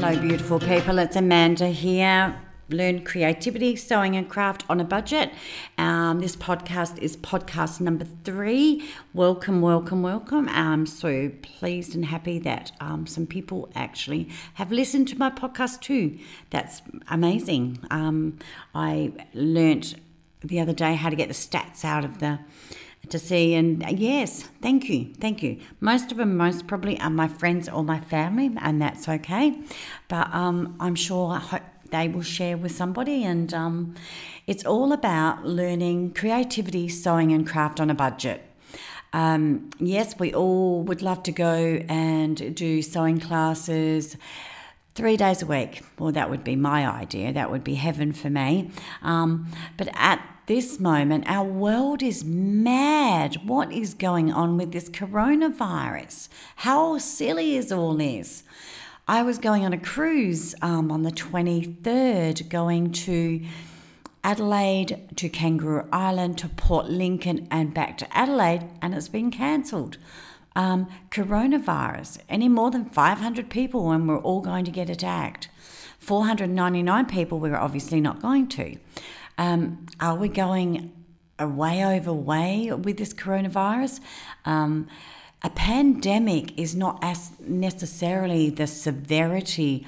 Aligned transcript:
Hello, 0.00 0.16
beautiful 0.16 0.60
people. 0.60 1.00
It's 1.00 1.16
Amanda 1.16 1.66
here. 1.70 2.40
Learn 2.70 3.04
creativity, 3.04 3.74
sewing, 3.74 4.14
and 4.14 4.30
craft 4.30 4.64
on 4.68 4.78
a 4.78 4.84
budget. 4.84 5.32
Um, 5.76 6.20
this 6.20 6.36
podcast 6.36 6.98
is 6.98 7.16
podcast 7.16 7.80
number 7.80 8.06
three. 8.22 8.88
Welcome, 9.12 9.60
welcome, 9.60 10.02
welcome. 10.02 10.48
I'm 10.50 10.86
so 10.86 11.32
pleased 11.42 11.96
and 11.96 12.04
happy 12.04 12.38
that 12.38 12.70
um, 12.80 13.08
some 13.08 13.26
people 13.26 13.70
actually 13.74 14.28
have 14.54 14.70
listened 14.70 15.08
to 15.08 15.18
my 15.18 15.30
podcast 15.30 15.80
too. 15.80 16.16
That's 16.50 16.80
amazing. 17.08 17.80
Um, 17.90 18.38
I 18.76 19.10
learnt 19.34 19.96
the 20.42 20.60
other 20.60 20.72
day 20.72 20.94
how 20.94 21.10
to 21.10 21.16
get 21.16 21.26
the 21.26 21.34
stats 21.34 21.84
out 21.84 22.04
of 22.04 22.20
the 22.20 22.38
to 23.10 23.18
see. 23.18 23.54
And 23.54 23.82
uh, 23.84 23.88
yes, 23.88 24.44
thank 24.62 24.88
you, 24.88 25.12
thank 25.20 25.42
you. 25.42 25.58
Most 25.80 26.12
of 26.12 26.18
them, 26.18 26.36
most 26.36 26.66
probably, 26.66 26.98
are 27.00 27.10
my 27.10 27.28
friends 27.28 27.68
or 27.68 27.82
my 27.82 28.00
family, 28.00 28.50
and 28.60 28.80
that's 28.80 29.08
okay. 29.08 29.58
But 30.08 30.32
um, 30.34 30.76
I'm 30.80 30.94
sure 30.94 31.32
I 31.32 31.38
hope 31.38 31.62
they 31.90 32.08
will 32.08 32.22
share 32.22 32.56
with 32.56 32.72
somebody. 32.72 33.24
And 33.24 33.52
um, 33.54 33.94
it's 34.46 34.64
all 34.64 34.92
about 34.92 35.44
learning 35.44 36.14
creativity, 36.14 36.88
sewing, 36.88 37.32
and 37.32 37.46
craft 37.46 37.80
on 37.80 37.90
a 37.90 37.94
budget. 37.94 38.42
Um, 39.12 39.70
yes, 39.78 40.18
we 40.18 40.34
all 40.34 40.82
would 40.82 41.00
love 41.00 41.22
to 41.24 41.32
go 41.32 41.82
and 41.88 42.54
do 42.54 42.82
sewing 42.82 43.20
classes 43.20 44.16
three 44.98 45.16
days 45.16 45.42
a 45.42 45.46
week. 45.46 45.84
Well, 45.96 46.10
that 46.10 46.28
would 46.28 46.42
be 46.42 46.56
my 46.56 46.84
idea. 46.84 47.32
That 47.32 47.52
would 47.52 47.62
be 47.62 47.76
heaven 47.76 48.12
for 48.12 48.28
me. 48.28 48.72
Um, 49.00 49.46
but 49.76 49.88
at 49.94 50.20
this 50.46 50.80
moment, 50.80 51.30
our 51.30 51.44
world 51.44 52.02
is 52.02 52.24
mad. 52.24 53.36
What 53.46 53.72
is 53.72 53.94
going 53.94 54.32
on 54.32 54.56
with 54.56 54.72
this 54.72 54.90
coronavirus? 54.90 56.28
How 56.56 56.98
silly 56.98 57.56
is 57.56 57.70
all 57.70 57.94
this? 57.94 58.42
I 59.06 59.22
was 59.22 59.38
going 59.38 59.64
on 59.64 59.72
a 59.72 59.78
cruise 59.78 60.56
um, 60.62 60.90
on 60.90 61.02
the 61.04 61.12
23rd, 61.12 62.48
going 62.48 62.90
to 62.90 63.46
Adelaide 64.24 65.08
to 65.14 65.28
Kangaroo 65.28 65.86
Island 65.92 66.38
to 66.38 66.48
Port 66.48 66.86
Lincoln 66.86 67.46
and 67.52 67.72
back 67.72 67.98
to 67.98 68.16
Adelaide, 68.18 68.68
and 68.82 68.96
it's 68.96 69.08
been 69.08 69.30
cancelled. 69.30 69.96
Um, 70.58 70.88
coronavirus, 71.10 72.18
any 72.28 72.48
more 72.48 72.72
than 72.72 72.86
500 72.86 73.48
people, 73.48 73.92
and 73.92 74.08
we're 74.08 74.18
all 74.18 74.40
going 74.40 74.64
to 74.64 74.72
get 74.72 74.90
attacked. 74.90 75.48
499 76.00 77.06
people, 77.06 77.38
we're 77.38 77.56
obviously 77.56 78.00
not 78.00 78.20
going 78.20 78.48
to. 78.48 78.76
Um, 79.38 79.86
are 80.00 80.16
we 80.16 80.28
going 80.28 80.92
way 81.38 81.84
over 81.84 82.12
way 82.12 82.72
with 82.72 82.96
this 82.98 83.14
coronavirus? 83.14 84.00
Um, 84.44 84.88
a 85.42 85.50
pandemic 85.50 86.58
is 86.58 86.74
not 86.74 86.98
as 87.02 87.30
necessarily 87.38 88.50
the 88.50 88.66
severity 88.66 89.86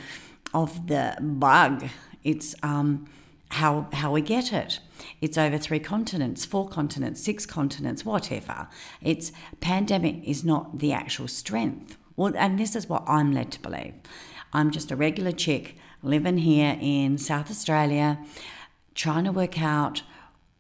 of 0.55 0.87
the 0.87 1.17
bug. 1.21 1.89
It's 2.23 2.55
um, 2.63 3.09
how 3.49 3.89
how 3.93 4.13
we 4.13 4.21
get 4.21 4.53
it. 4.53 4.79
It's 5.21 5.37
over 5.37 5.59
three 5.59 5.81
continents, 5.81 6.45
four 6.45 6.69
continents, 6.69 7.23
six 7.23 7.47
continents, 7.47 8.05
whatever. 8.05 8.69
It's 9.03 9.33
pandemic 9.61 10.25
is 10.25 10.45
not 10.45 10.79
the 10.79 10.93
actual 10.93 11.29
strength. 11.29 11.97
Well, 12.17 12.33
and 12.37 12.59
this 12.59 12.75
is 12.75 12.89
what 12.89 13.05
I'm 13.07 13.33
led 13.33 13.51
to 13.53 13.61
believe. 13.61 13.95
I'm 14.53 14.71
just 14.71 14.91
a 14.91 14.97
regular 14.97 15.33
chick 15.33 15.77
living 16.03 16.39
here 16.39 16.77
in 16.81 17.19
South 17.19 17.51
Australia 17.51 18.19
trying 18.95 19.25
to 19.25 19.33
work 19.33 19.61
out 19.61 20.03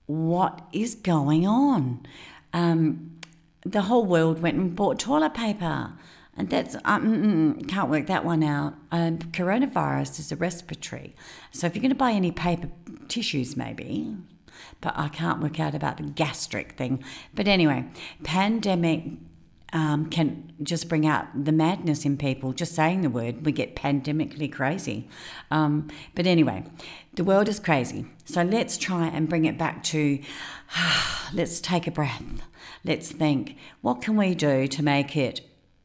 what 0.06 0.62
is 0.72 0.94
going 0.94 1.46
on. 1.46 2.06
Um, 2.52 3.18
the 3.62 3.82
whole 3.82 4.04
world 4.04 4.40
went 4.40 4.56
and 4.56 4.74
bought 4.74 4.98
toilet 4.98 5.34
paper. 5.34 5.92
And 6.36 6.48
that's, 6.48 6.76
um, 6.84 7.60
can't 7.62 7.90
work 7.90 8.06
that 8.06 8.24
one 8.24 8.42
out. 8.42 8.74
Um, 8.90 9.18
coronavirus 9.18 10.20
is 10.20 10.32
a 10.32 10.36
respiratory. 10.36 11.14
So 11.50 11.66
if 11.66 11.74
you're 11.74 11.82
going 11.82 11.90
to 11.90 11.96
buy 11.96 12.12
any 12.12 12.32
paper 12.32 12.70
tissues, 13.08 13.56
maybe, 13.56 14.16
but 14.80 14.94
I 14.96 15.08
can't 15.08 15.40
work 15.40 15.60
out 15.60 15.74
about 15.74 15.96
the 15.96 16.04
gastric 16.04 16.72
thing. 16.72 17.02
But 17.34 17.48
anyway, 17.48 17.86
pandemic 18.22 19.04
um, 19.72 20.06
can 20.06 20.52
just 20.62 20.88
bring 20.88 21.06
out 21.06 21.26
the 21.44 21.52
madness 21.52 22.04
in 22.04 22.16
people. 22.16 22.52
Just 22.52 22.74
saying 22.74 23.02
the 23.02 23.10
word, 23.10 23.44
we 23.44 23.52
get 23.52 23.76
pandemically 23.76 24.50
crazy. 24.52 25.08
Um, 25.50 25.88
but 26.14 26.26
anyway, 26.26 26.64
the 27.14 27.24
world 27.24 27.48
is 27.48 27.60
crazy. 27.60 28.06
So 28.24 28.42
let's 28.42 28.76
try 28.76 29.06
and 29.06 29.28
bring 29.28 29.44
it 29.44 29.58
back 29.58 29.82
to 29.84 30.20
let's 31.32 31.60
take 31.60 31.86
a 31.86 31.90
breath. 31.90 32.42
Let's 32.84 33.12
think 33.12 33.56
what 33.80 34.02
can 34.02 34.16
we 34.16 34.34
do 34.34 34.66
to 34.66 34.82
make 34.82 35.16
it 35.16 35.42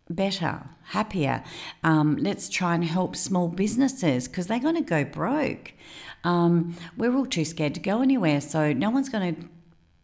better, 0.09 0.63
happier? 0.85 1.43
Um, 1.83 2.17
let's 2.17 2.49
try 2.49 2.75
and 2.75 2.83
help 2.83 3.15
small 3.15 3.47
businesses 3.47 4.27
because 4.27 4.47
they're 4.47 4.59
going 4.59 4.75
to 4.75 4.81
go 4.81 5.03
broke. 5.03 5.73
Um, 6.23 6.75
we're 6.97 7.15
all 7.15 7.25
too 7.25 7.45
scared 7.45 7.75
to 7.75 7.81
go 7.81 8.01
anywhere, 8.01 8.41
so 8.41 8.73
no 8.73 8.89
one's 8.89 9.09
going 9.09 9.35
to 9.35 9.41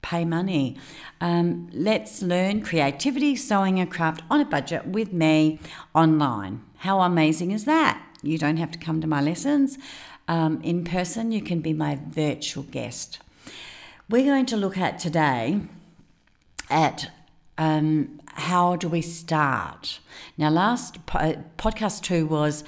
pay 0.01 0.25
money. 0.25 0.77
Um, 1.19 1.69
let's 1.73 2.21
learn 2.21 2.63
creativity, 2.63 3.35
sewing, 3.35 3.79
and 3.79 3.91
craft 3.91 4.23
on 4.29 4.39
a 4.39 4.45
budget 4.45 4.87
with 4.87 5.13
me 5.13 5.59
online. 5.93 6.63
How 6.77 7.01
amazing 7.01 7.51
is 7.51 7.65
that? 7.65 8.01
You 8.23 8.37
don't 8.37 8.57
have 8.57 8.71
to 8.71 8.79
come 8.79 9.01
to 9.01 9.07
my 9.07 9.21
lessons 9.21 9.77
um, 10.31 10.61
in 10.61 10.85
person, 10.85 11.33
you 11.33 11.41
can 11.41 11.59
be 11.59 11.73
my 11.73 11.99
virtual 12.07 12.63
guest. 12.63 13.19
We're 14.09 14.23
going 14.23 14.45
to 14.47 14.55
look 14.55 14.77
at 14.77 14.97
today 14.97 15.59
at 16.69 17.11
um, 17.57 18.20
how 18.33 18.75
do 18.75 18.87
we 18.87 19.01
start. 19.01 19.99
Now, 20.37 20.49
last 20.49 21.05
po- 21.05 21.43
podcast 21.57 22.01
two 22.03 22.25
was 22.25 22.63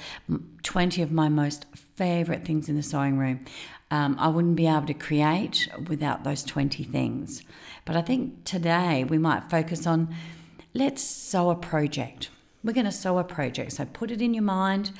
20 0.62 1.02
of 1.02 1.12
my 1.12 1.28
most 1.28 1.66
favourite 1.96 2.44
things 2.44 2.68
in 2.68 2.76
the 2.76 2.82
sewing 2.82 3.18
room. 3.18 3.44
Um, 3.90 4.16
I 4.18 4.28
wouldn't 4.28 4.56
be 4.56 4.66
able 4.66 4.86
to 4.86 4.94
create 4.94 5.68
without 5.88 6.24
those 6.24 6.42
20 6.42 6.84
things. 6.84 7.42
But 7.84 7.96
I 7.96 8.02
think 8.02 8.44
today 8.44 9.04
we 9.04 9.18
might 9.18 9.50
focus 9.50 9.86
on 9.86 10.14
let's 10.72 11.02
sew 11.02 11.50
a 11.50 11.54
project. 11.54 12.30
We're 12.62 12.72
going 12.72 12.86
to 12.86 12.92
sew 12.92 13.18
a 13.18 13.24
project. 13.24 13.72
So 13.72 13.84
put 13.84 14.10
it 14.10 14.22
in 14.22 14.34
your 14.34 14.42
mind. 14.42 14.90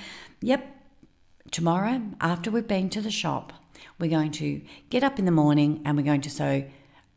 Yep, 0.42 0.66
tomorrow, 1.50 2.02
after 2.20 2.50
we've 2.50 2.68
been 2.68 2.90
to 2.90 3.00
the 3.00 3.10
shop, 3.10 3.52
we're 3.98 4.10
going 4.10 4.32
to 4.32 4.60
get 4.90 5.02
up 5.02 5.18
in 5.18 5.24
the 5.24 5.30
morning 5.30 5.80
and 5.84 5.96
we're 5.96 6.04
going 6.04 6.20
to 6.20 6.30
sew 6.30 6.64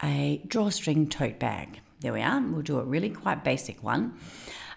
a 0.02 0.42
drawstring 0.48 1.08
tote 1.08 1.40
bag. 1.40 1.82
There 2.00 2.14
we 2.14 2.22
are. 2.22 2.40
We'll 2.42 2.62
do 2.62 2.80
a 2.80 2.84
really 2.84 3.10
quite 3.10 3.44
basic 3.44 3.84
one. 3.84 4.14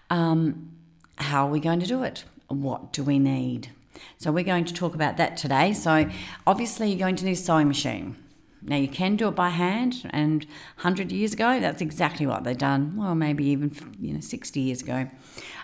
Um, 0.09 0.71
how 1.17 1.47
are 1.47 1.51
we 1.51 1.59
going 1.59 1.79
to 1.79 1.85
do 1.85 2.03
it? 2.03 2.23
What 2.47 2.91
do 2.93 3.03
we 3.03 3.19
need? 3.19 3.69
So 4.17 4.31
we're 4.31 4.43
going 4.43 4.65
to 4.65 4.73
talk 4.73 4.95
about 4.95 5.17
that 5.17 5.37
today. 5.37 5.73
So 5.73 6.09
obviously 6.47 6.89
you're 6.89 6.99
going 6.99 7.15
to 7.17 7.25
need 7.25 7.33
a 7.33 7.35
sewing 7.35 7.67
machine. 7.67 8.15
Now 8.63 8.75
you 8.75 8.87
can 8.87 9.15
do 9.15 9.27
it 9.27 9.35
by 9.35 9.49
hand, 9.49 10.07
and 10.11 10.45
100 10.75 11.11
years 11.11 11.33
ago, 11.33 11.59
that's 11.59 11.81
exactly 11.81 12.27
what 12.27 12.43
they 12.43 12.53
done. 12.53 12.95
Well, 12.95 13.15
maybe 13.15 13.45
even 13.45 13.75
you 13.99 14.13
know 14.13 14.19
60 14.19 14.59
years 14.59 14.83
ago. 14.83 15.09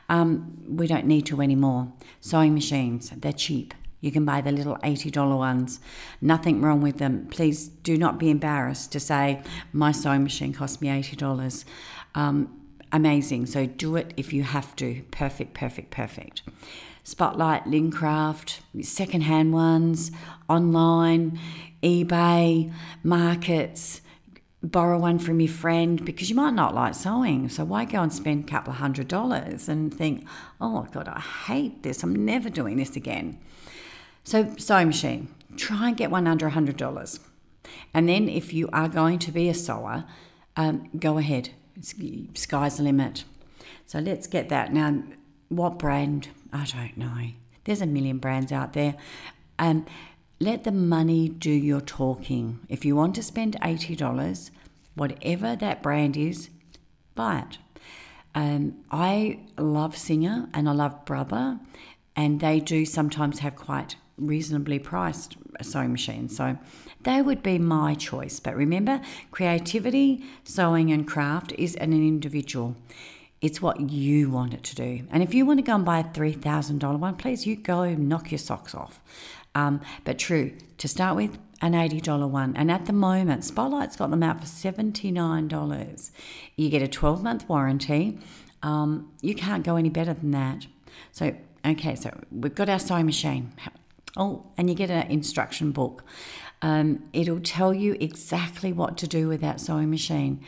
Um, 0.10 0.58
we 0.68 0.88
don't 0.88 1.06
need 1.06 1.28
to 1.28 1.42
anymore. 1.42 1.92
Sewing 2.22 2.56
machines, 2.56 3.12
they're 3.16 3.34
cheap. 3.34 3.76
You 4.00 4.12
can 4.12 4.26
buy 4.26 4.42
the 4.42 4.52
little 4.52 4.78
$80 4.78 5.38
ones. 5.38 5.80
Nothing 6.22 6.62
wrong 6.62 6.82
with 6.82 6.98
them. 7.00 7.28
Please 7.32 7.68
do 7.68 7.98
not 7.98 8.20
be 8.20 8.30
embarrassed 8.30 8.92
to 8.92 9.00
say, 9.00 9.42
my 9.74 9.92
sewing 9.92 10.24
machine 10.24 10.54
cost 10.54 10.82
me 10.82 10.90
$80. 10.90 11.66
Um, 12.14 12.62
amazing. 12.92 13.48
So 13.48 13.66
do 13.66 13.96
it 13.96 14.14
if 14.16 14.34
you 14.34 14.44
have 14.44 14.76
to. 14.78 15.04
Perfect, 15.12 15.54
perfect, 15.54 15.90
perfect. 15.90 16.44
Spotlight, 17.04 17.64
Lincraft, 17.66 18.60
secondhand 18.82 19.54
ones, 19.54 20.12
online, 20.50 21.40
eBay, 21.82 22.72
markets. 23.04 24.02
Borrow 24.62 25.00
one 25.00 25.18
from 25.18 25.40
your 25.40 25.52
friend 25.52 26.04
because 26.04 26.30
you 26.30 26.36
might 26.36 26.54
not 26.54 26.76
like 26.76 26.96
sewing. 26.96 27.48
So 27.48 27.64
why 27.64 27.86
go 27.86 28.02
and 28.02 28.12
spend 28.12 28.44
a 28.44 28.48
couple 28.48 28.74
of 28.74 28.80
hundred 28.80 29.08
dollars 29.08 29.70
and 29.70 29.94
think, 29.94 30.26
oh 30.60 30.88
God, 30.92 31.08
I 31.08 31.20
hate 31.20 31.84
this. 31.84 32.04
I'm 32.04 32.26
never 32.26 32.50
doing 32.50 32.76
this 32.76 32.96
again. 32.96 33.40
So, 34.28 34.54
sewing 34.58 34.88
machine, 34.88 35.30
try 35.56 35.88
and 35.88 35.96
get 35.96 36.12
one 36.12 36.28
under 36.28 36.50
$100. 36.50 37.20
And 37.94 38.10
then, 38.10 38.28
if 38.28 38.54
you 38.54 38.68
are 38.74 38.90
going 38.90 39.20
to 39.20 39.32
be 39.32 39.48
a 39.48 39.54
sewer, 39.54 40.04
um, 40.58 40.90
go 41.00 41.18
ahead. 41.18 41.52
Sky's 41.82 42.76
the 42.76 42.84
limit. 42.84 43.24
So, 43.86 44.00
let's 44.00 44.28
get 44.28 44.50
that. 44.50 44.74
Now, 44.74 45.02
what 45.48 45.80
brand? 45.80 46.28
I 46.52 46.66
don't 46.66 46.98
know. 46.98 47.30
There's 47.64 47.80
a 47.80 47.86
million 47.86 48.18
brands 48.18 48.52
out 48.52 48.74
there. 48.74 48.96
Um, 49.60 49.86
let 50.42 50.66
the 50.66 50.74
money 50.74 51.30
do 51.30 51.50
your 51.50 51.80
talking. 51.80 52.60
If 52.68 52.84
you 52.84 52.98
want 52.98 53.16
to 53.16 53.24
spend 53.24 53.56
$80, 53.62 54.52
whatever 54.96 55.56
that 55.56 55.82
brand 55.82 56.18
is, 56.18 56.50
buy 57.16 57.46
it. 57.50 57.60
Um, 58.36 58.84
I 58.92 59.40
love 59.58 59.96
Singer 59.96 60.50
and 60.54 60.68
I 60.68 60.74
love 60.74 61.06
Brother, 61.06 61.62
and 62.14 62.42
they 62.42 62.60
do 62.60 62.86
sometimes 62.86 63.40
have 63.40 63.56
quite 63.56 63.96
reasonably 64.18 64.80
priced 64.80 65.38
sewing 65.62 65.92
machines. 65.92 66.36
So 66.36 66.58
they 67.02 67.22
would 67.22 67.44
be 67.44 67.58
my 67.58 67.94
choice. 67.94 68.40
But 68.40 68.56
remember, 68.56 69.02
creativity, 69.32 70.24
sewing, 70.44 70.92
and 70.92 71.08
craft 71.08 71.54
is 71.58 71.76
an 71.76 71.94
individual. 71.94 72.76
It's 73.40 73.62
what 73.62 73.90
you 73.90 74.32
want 74.32 74.54
it 74.54 74.64
to 74.64 74.76
do. 74.76 75.06
And 75.12 75.22
if 75.22 75.34
you 75.34 75.46
want 75.46 75.60
to 75.60 75.64
go 75.64 75.76
and 75.76 75.86
buy 75.86 76.00
a 76.00 76.04
$3,000 76.04 77.00
one, 77.00 77.16
please, 77.16 77.46
you 77.46 77.56
go 77.56 77.94
knock 77.94 78.32
your 78.32 78.40
socks 78.40 78.74
off. 78.74 79.00
Um, 79.54 79.82
but 80.04 80.18
true, 80.18 80.54
to 80.80 80.88
start 80.88 81.16
with, 81.16 81.38
an 81.62 81.74
$80 81.74 82.30
one. 82.30 82.56
And 82.56 82.72
at 82.72 82.86
the 82.86 82.94
moment, 82.94 83.44
Spotlight's 83.44 83.96
got 83.96 84.10
them 84.12 84.24
out 84.24 84.40
for 84.40 84.46
$79. 84.46 86.12
You 86.56 86.70
get 86.70 86.82
a 86.82 86.88
12 86.88 87.24
month 87.24 87.50
warranty. 87.50 88.20
Um, 88.64 89.12
you 89.22 89.36
can't 89.36 89.64
go 89.64 89.76
any 89.76 89.90
better 89.90 90.14
than 90.14 90.32
that. 90.32 90.68
So, 91.12 91.36
okay, 91.66 91.96
so 91.96 92.16
we've 92.32 92.56
got 92.56 92.70
our 92.70 92.80
sewing 92.80 93.06
machine. 93.06 93.54
Oh, 94.18 94.48
and 94.58 94.70
you 94.70 94.76
get 94.76 94.90
an 94.90 95.10
instruction 95.12 95.72
book. 95.72 96.04
Um, 96.62 97.04
it'll 97.14 97.40
tell 97.40 97.74
you 97.74 97.96
exactly 98.00 98.74
what 98.74 98.98
to 98.98 99.08
do 99.08 99.28
with 99.28 99.42
that 99.42 99.62
sewing 99.62 99.92
machine. 99.92 100.44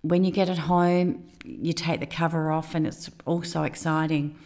When 0.00 0.24
you 0.24 0.32
get 0.32 0.48
it 0.48 0.58
home, 0.58 1.30
you 1.44 1.72
take 1.72 2.00
the 2.00 2.06
cover 2.06 2.50
off, 2.50 2.74
and 2.74 2.86
it's 2.86 3.10
all 3.26 3.42
so 3.42 3.64
exciting. 3.64 4.36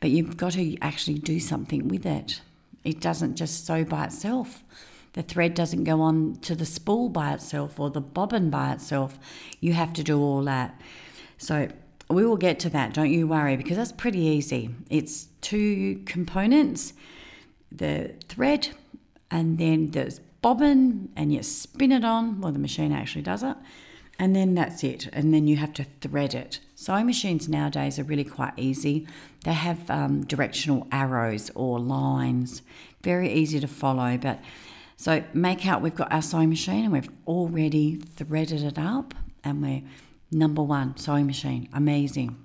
But 0.00 0.10
you've 0.10 0.36
got 0.36 0.52
to 0.52 0.76
actually 0.82 1.18
do 1.18 1.38
something 1.38 1.88
with 1.88 2.04
it. 2.04 2.40
It 2.82 3.00
doesn't 3.00 3.36
just 3.36 3.64
sew 3.64 3.84
by 3.84 4.06
itself. 4.06 4.62
The 5.14 5.22
thread 5.22 5.54
doesn't 5.54 5.84
go 5.84 6.00
on 6.00 6.36
to 6.42 6.56
the 6.56 6.66
spool 6.66 7.08
by 7.08 7.32
itself 7.32 7.78
or 7.78 7.88
the 7.88 8.00
bobbin 8.00 8.50
by 8.50 8.72
itself. 8.72 9.18
You 9.60 9.72
have 9.74 9.92
to 9.94 10.02
do 10.02 10.20
all 10.20 10.42
that. 10.42 10.78
So 11.38 11.68
we 12.10 12.26
will 12.26 12.36
get 12.36 12.58
to 12.60 12.70
that, 12.70 12.92
don't 12.92 13.10
you 13.10 13.28
worry, 13.28 13.56
because 13.56 13.76
that's 13.76 13.92
pretty 13.92 14.20
easy. 14.20 14.70
It's 14.90 15.28
two 15.40 16.02
components 16.04 16.92
the 17.76 18.14
thread 18.28 18.68
and 19.30 19.58
then 19.58 19.90
there's 19.90 20.20
bobbin 20.42 21.08
and 21.16 21.32
you 21.32 21.42
spin 21.42 21.92
it 21.92 22.04
on. 22.04 22.40
Well, 22.40 22.52
the 22.52 22.58
machine 22.58 22.92
actually 22.92 23.22
does 23.22 23.42
it. 23.42 23.56
And 24.18 24.36
then 24.36 24.54
that's 24.54 24.84
it. 24.84 25.08
And 25.12 25.34
then 25.34 25.48
you 25.48 25.56
have 25.56 25.72
to 25.74 25.86
thread 26.00 26.34
it. 26.34 26.60
Sewing 26.76 27.06
machines 27.06 27.48
nowadays 27.48 27.98
are 27.98 28.04
really 28.04 28.24
quite 28.24 28.52
easy. 28.56 29.08
They 29.42 29.54
have 29.54 29.90
um, 29.90 30.24
directional 30.24 30.86
arrows 30.92 31.50
or 31.54 31.80
lines, 31.80 32.62
very 33.02 33.32
easy 33.32 33.58
to 33.58 33.66
follow. 33.66 34.16
But 34.16 34.40
so 34.96 35.24
make 35.32 35.66
out 35.66 35.82
we've 35.82 35.94
got 35.94 36.12
our 36.12 36.22
sewing 36.22 36.50
machine 36.50 36.84
and 36.84 36.92
we've 36.92 37.10
already 37.26 37.96
threaded 37.96 38.62
it 38.62 38.78
up 38.78 39.14
and 39.42 39.62
we're 39.62 39.82
number 40.30 40.62
one 40.62 40.96
sewing 40.96 41.26
machine. 41.26 41.68
Amazing. 41.72 42.36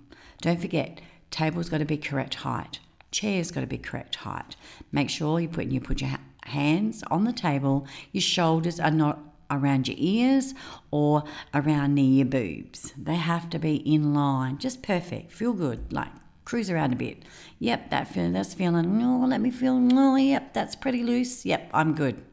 Don't 0.41 0.59
forget, 0.59 1.01
table's 1.29 1.69
got 1.69 1.79
to 1.79 1.85
be 1.85 1.97
correct 1.97 2.35
height. 2.35 2.79
Chair's 3.11 3.51
got 3.51 3.61
to 3.61 3.67
be 3.67 3.77
correct 3.77 4.17
height. 4.17 4.55
Make 4.91 5.09
sure 5.09 5.39
you 5.39 5.47
put 5.47 5.67
you 5.67 5.81
put 5.81 6.01
your 6.01 6.11
hands 6.45 7.03
on 7.09 7.23
the 7.23 7.33
table. 7.33 7.87
Your 8.11 8.21
shoulders 8.21 8.79
are 8.79 8.91
not 8.91 9.19
around 9.51 9.87
your 9.87 9.97
ears 9.99 10.53
or 10.91 11.23
around 11.53 11.95
near 11.95 12.05
your 12.05 12.25
boobs. 12.25 12.93
They 12.97 13.15
have 13.15 13.49
to 13.51 13.59
be 13.59 13.77
in 13.77 14.13
line, 14.13 14.57
just 14.57 14.83
perfect. 14.83 15.31
Feel 15.31 15.53
good, 15.53 15.91
like 15.91 16.09
cruise 16.45 16.69
around 16.69 16.93
a 16.93 16.95
bit. 16.95 17.23
Yep, 17.59 17.89
that 17.91 18.07
feeling, 18.07 18.33
that's 18.33 18.53
feeling. 18.53 19.03
Oh, 19.03 19.25
let 19.27 19.41
me 19.41 19.51
feel. 19.51 19.75
Oh, 19.93 20.15
yep, 20.15 20.53
that's 20.53 20.75
pretty 20.75 21.03
loose. 21.03 21.45
Yep, 21.45 21.69
I'm 21.73 21.93
good. 21.93 22.23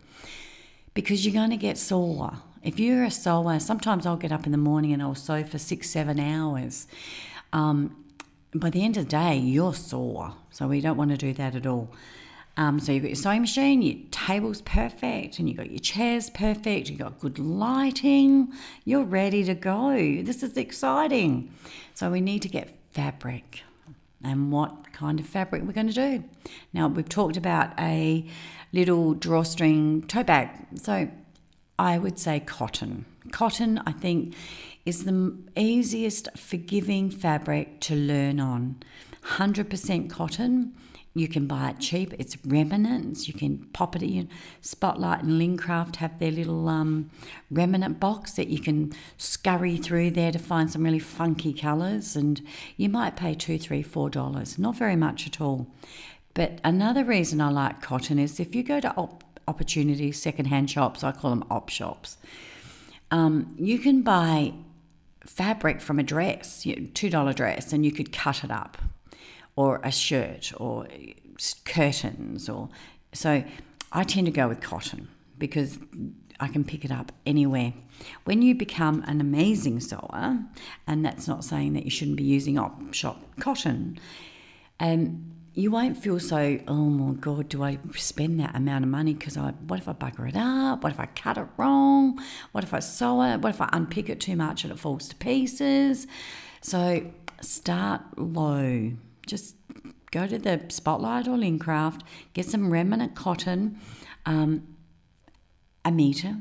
Because 0.94 1.26
you're 1.26 1.34
going 1.34 1.50
to 1.50 1.56
get 1.56 1.76
sore. 1.76 2.38
If 2.62 2.80
you're 2.80 3.04
a 3.04 3.10
sewer, 3.10 3.60
sometimes 3.60 4.06
I'll 4.06 4.16
get 4.16 4.32
up 4.32 4.46
in 4.46 4.52
the 4.52 4.58
morning 4.58 4.92
and 4.92 5.02
I'll 5.02 5.14
sew 5.14 5.44
for 5.44 5.58
six, 5.58 5.90
seven 5.90 6.18
hours. 6.18 6.86
Um, 7.52 8.04
by 8.58 8.70
the 8.70 8.84
end 8.84 8.96
of 8.96 9.04
the 9.04 9.10
day, 9.10 9.36
you're 9.36 9.74
sore. 9.74 10.34
So 10.50 10.68
we 10.68 10.80
don't 10.80 10.96
want 10.96 11.10
to 11.10 11.16
do 11.16 11.32
that 11.34 11.54
at 11.54 11.66
all. 11.66 11.90
Um, 12.58 12.80
so 12.80 12.90
you've 12.90 13.02
got 13.02 13.10
your 13.10 13.16
sewing 13.16 13.42
machine, 13.42 13.82
your 13.82 13.98
table's 14.10 14.62
perfect, 14.62 15.38
and 15.38 15.46
you've 15.46 15.58
got 15.58 15.70
your 15.70 15.78
chairs 15.78 16.30
perfect, 16.30 16.88
you've 16.88 16.98
got 16.98 17.20
good 17.20 17.38
lighting, 17.38 18.50
you're 18.86 19.04
ready 19.04 19.44
to 19.44 19.54
go. 19.54 19.92
This 20.22 20.42
is 20.42 20.56
exciting. 20.56 21.52
So 21.92 22.10
we 22.10 22.22
need 22.22 22.40
to 22.42 22.48
get 22.48 22.74
fabric 22.92 23.62
and 24.24 24.50
what 24.50 24.90
kind 24.92 25.20
of 25.20 25.26
fabric 25.26 25.64
we're 25.64 25.72
going 25.72 25.88
to 25.88 25.92
do. 25.92 26.24
Now, 26.72 26.88
we've 26.88 27.08
talked 27.08 27.36
about 27.36 27.78
a 27.78 28.24
little 28.72 29.12
drawstring 29.12 30.06
tote 30.06 30.26
bag. 30.26 30.48
So 30.80 31.10
I 31.78 31.98
would 31.98 32.18
say 32.18 32.40
cotton. 32.40 33.04
Cotton, 33.32 33.82
I 33.86 33.92
think, 33.92 34.34
is 34.86 35.04
the 35.04 35.36
easiest 35.56 36.28
forgiving 36.38 37.10
fabric 37.10 37.80
to 37.80 37.94
learn 37.94 38.40
on. 38.40 38.76
100% 39.24 40.08
cotton. 40.08 40.72
You 41.12 41.28
can 41.28 41.46
buy 41.46 41.70
it 41.70 41.80
cheap. 41.80 42.12
It's 42.18 42.36
remnants. 42.44 43.26
You 43.26 43.34
can 43.34 43.66
pop 43.72 43.96
it 43.96 44.02
in. 44.02 44.28
Spotlight 44.60 45.22
and 45.22 45.40
Lincraft 45.40 45.96
have 45.96 46.18
their 46.18 46.30
little 46.30 46.68
um, 46.68 47.10
remnant 47.50 47.98
box 47.98 48.32
that 48.32 48.48
you 48.48 48.60
can 48.60 48.92
scurry 49.16 49.78
through 49.78 50.10
there 50.10 50.30
to 50.30 50.38
find 50.38 50.70
some 50.70 50.84
really 50.84 50.98
funky 50.98 51.52
colours. 51.54 52.14
And 52.14 52.42
you 52.76 52.88
might 52.88 53.16
pay 53.16 53.34
two, 53.34 53.58
three, 53.58 53.82
four 53.82 54.10
dollars. 54.10 54.58
Not 54.58 54.76
very 54.76 54.94
much 54.94 55.26
at 55.26 55.40
all. 55.40 55.66
But 56.34 56.60
another 56.62 57.02
reason 57.02 57.40
I 57.40 57.48
like 57.48 57.80
cotton 57.80 58.18
is 58.18 58.38
if 58.38 58.54
you 58.54 58.62
go 58.62 58.78
to 58.78 58.94
op- 58.94 59.24
opportunity 59.48 60.12
secondhand 60.12 60.70
shops, 60.70 61.02
I 61.02 61.12
call 61.12 61.30
them 61.30 61.44
op 61.50 61.70
shops. 61.70 62.18
Um, 63.10 63.54
you 63.58 63.78
can 63.78 64.02
buy 64.02 64.52
fabric 65.26 65.80
from 65.80 65.98
a 65.98 66.02
dress, 66.02 66.66
two 66.94 67.10
dollar 67.10 67.32
dress, 67.32 67.72
and 67.72 67.84
you 67.84 67.92
could 67.92 68.12
cut 68.12 68.44
it 68.44 68.50
up, 68.50 68.78
or 69.54 69.80
a 69.82 69.92
shirt, 69.92 70.52
or 70.56 70.86
curtains, 71.64 72.48
or 72.48 72.68
so. 73.12 73.44
I 73.92 74.02
tend 74.04 74.26
to 74.26 74.32
go 74.32 74.48
with 74.48 74.60
cotton 74.60 75.08
because 75.38 75.78
I 76.40 76.48
can 76.48 76.64
pick 76.64 76.84
it 76.84 76.90
up 76.90 77.12
anywhere. 77.24 77.72
When 78.24 78.42
you 78.42 78.54
become 78.54 79.02
an 79.06 79.20
amazing 79.20 79.80
sewer, 79.80 80.38
and 80.86 81.04
that's 81.04 81.28
not 81.28 81.44
saying 81.44 81.74
that 81.74 81.84
you 81.84 81.90
shouldn't 81.90 82.16
be 82.16 82.24
using 82.24 82.58
op 82.58 82.92
shop 82.92 83.22
cotton, 83.40 83.98
um, 84.80 85.32
you 85.56 85.70
won't 85.70 85.96
feel 85.96 86.20
so, 86.20 86.60
oh 86.68 86.74
my 86.74 87.14
God, 87.14 87.48
do 87.48 87.64
I 87.64 87.78
spend 87.94 88.38
that 88.40 88.54
amount 88.54 88.84
of 88.84 88.90
money? 88.90 89.14
Because 89.14 89.38
I, 89.38 89.52
what 89.52 89.78
if 89.78 89.88
I 89.88 89.94
bugger 89.94 90.28
it 90.28 90.36
up? 90.36 90.84
What 90.84 90.92
if 90.92 91.00
I 91.00 91.06
cut 91.06 91.38
it 91.38 91.46
wrong? 91.56 92.20
What 92.52 92.62
if 92.62 92.74
I 92.74 92.80
sew 92.80 93.22
it? 93.22 93.40
What 93.40 93.54
if 93.54 93.60
I 93.62 93.70
unpick 93.72 94.10
it 94.10 94.20
too 94.20 94.36
much 94.36 94.64
and 94.64 94.72
it 94.72 94.78
falls 94.78 95.08
to 95.08 95.16
pieces? 95.16 96.06
So 96.60 97.10
start 97.40 98.02
low. 98.18 98.92
Just 99.26 99.56
go 100.10 100.26
to 100.26 100.38
the 100.38 100.62
Spotlight 100.68 101.26
or 101.26 101.38
Lincraft, 101.38 102.02
get 102.34 102.44
some 102.44 102.70
remnant 102.70 103.14
cotton, 103.14 103.80
um, 104.26 104.76
a 105.86 105.90
metre. 105.90 106.36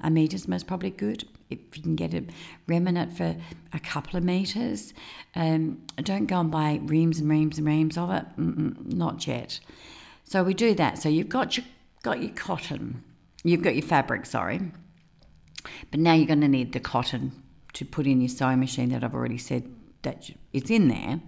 A 0.00 0.10
metre 0.10 0.34
is 0.34 0.48
most 0.48 0.66
probably 0.66 0.90
good 0.90 1.28
if 1.52 1.76
you 1.76 1.82
can 1.82 1.96
get 1.96 2.14
a 2.14 2.24
remnant 2.66 3.16
for 3.16 3.36
a 3.72 3.80
couple 3.80 4.16
of 4.16 4.24
metres. 4.24 4.94
Um, 5.34 5.82
don't 5.96 6.26
go 6.26 6.40
and 6.40 6.50
buy 6.50 6.80
reams 6.82 7.20
and 7.20 7.30
reams 7.30 7.58
and 7.58 7.66
reams 7.66 7.96
of 7.96 8.10
it. 8.10 8.24
Mm-mm, 8.38 8.92
not 8.92 9.26
yet. 9.26 9.60
So 10.24 10.42
we 10.42 10.54
do 10.54 10.74
that. 10.74 10.98
So 10.98 11.08
you've 11.08 11.28
got 11.28 11.56
your 11.56 11.66
got 12.02 12.20
your 12.20 12.32
cotton, 12.32 13.02
you've 13.44 13.62
got 13.62 13.74
your 13.74 13.86
fabric. 13.86 14.26
Sorry, 14.26 14.60
but 15.90 16.00
now 16.00 16.14
you're 16.14 16.26
going 16.26 16.40
to 16.40 16.48
need 16.48 16.72
the 16.72 16.80
cotton 16.80 17.32
to 17.74 17.84
put 17.84 18.06
in 18.06 18.20
your 18.20 18.28
sewing 18.28 18.60
machine 18.60 18.90
that 18.90 19.04
I've 19.04 19.14
already 19.14 19.38
said 19.38 19.70
that 20.02 20.30
it's 20.52 20.70
in 20.70 20.88
there. 20.88 21.20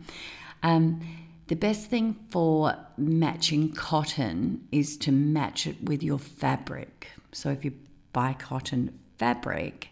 Um, 0.62 1.00
the 1.46 1.56
best 1.56 1.90
thing 1.90 2.16
for 2.30 2.74
matching 2.96 3.72
cotton 3.72 4.66
is 4.72 4.96
to 4.98 5.12
match 5.12 5.66
it 5.66 5.82
with 5.82 6.02
your 6.02 6.18
fabric. 6.18 7.08
So 7.32 7.50
if 7.50 7.64
you 7.64 7.72
buy 8.12 8.32
cotton 8.32 8.98
fabric, 9.18 9.90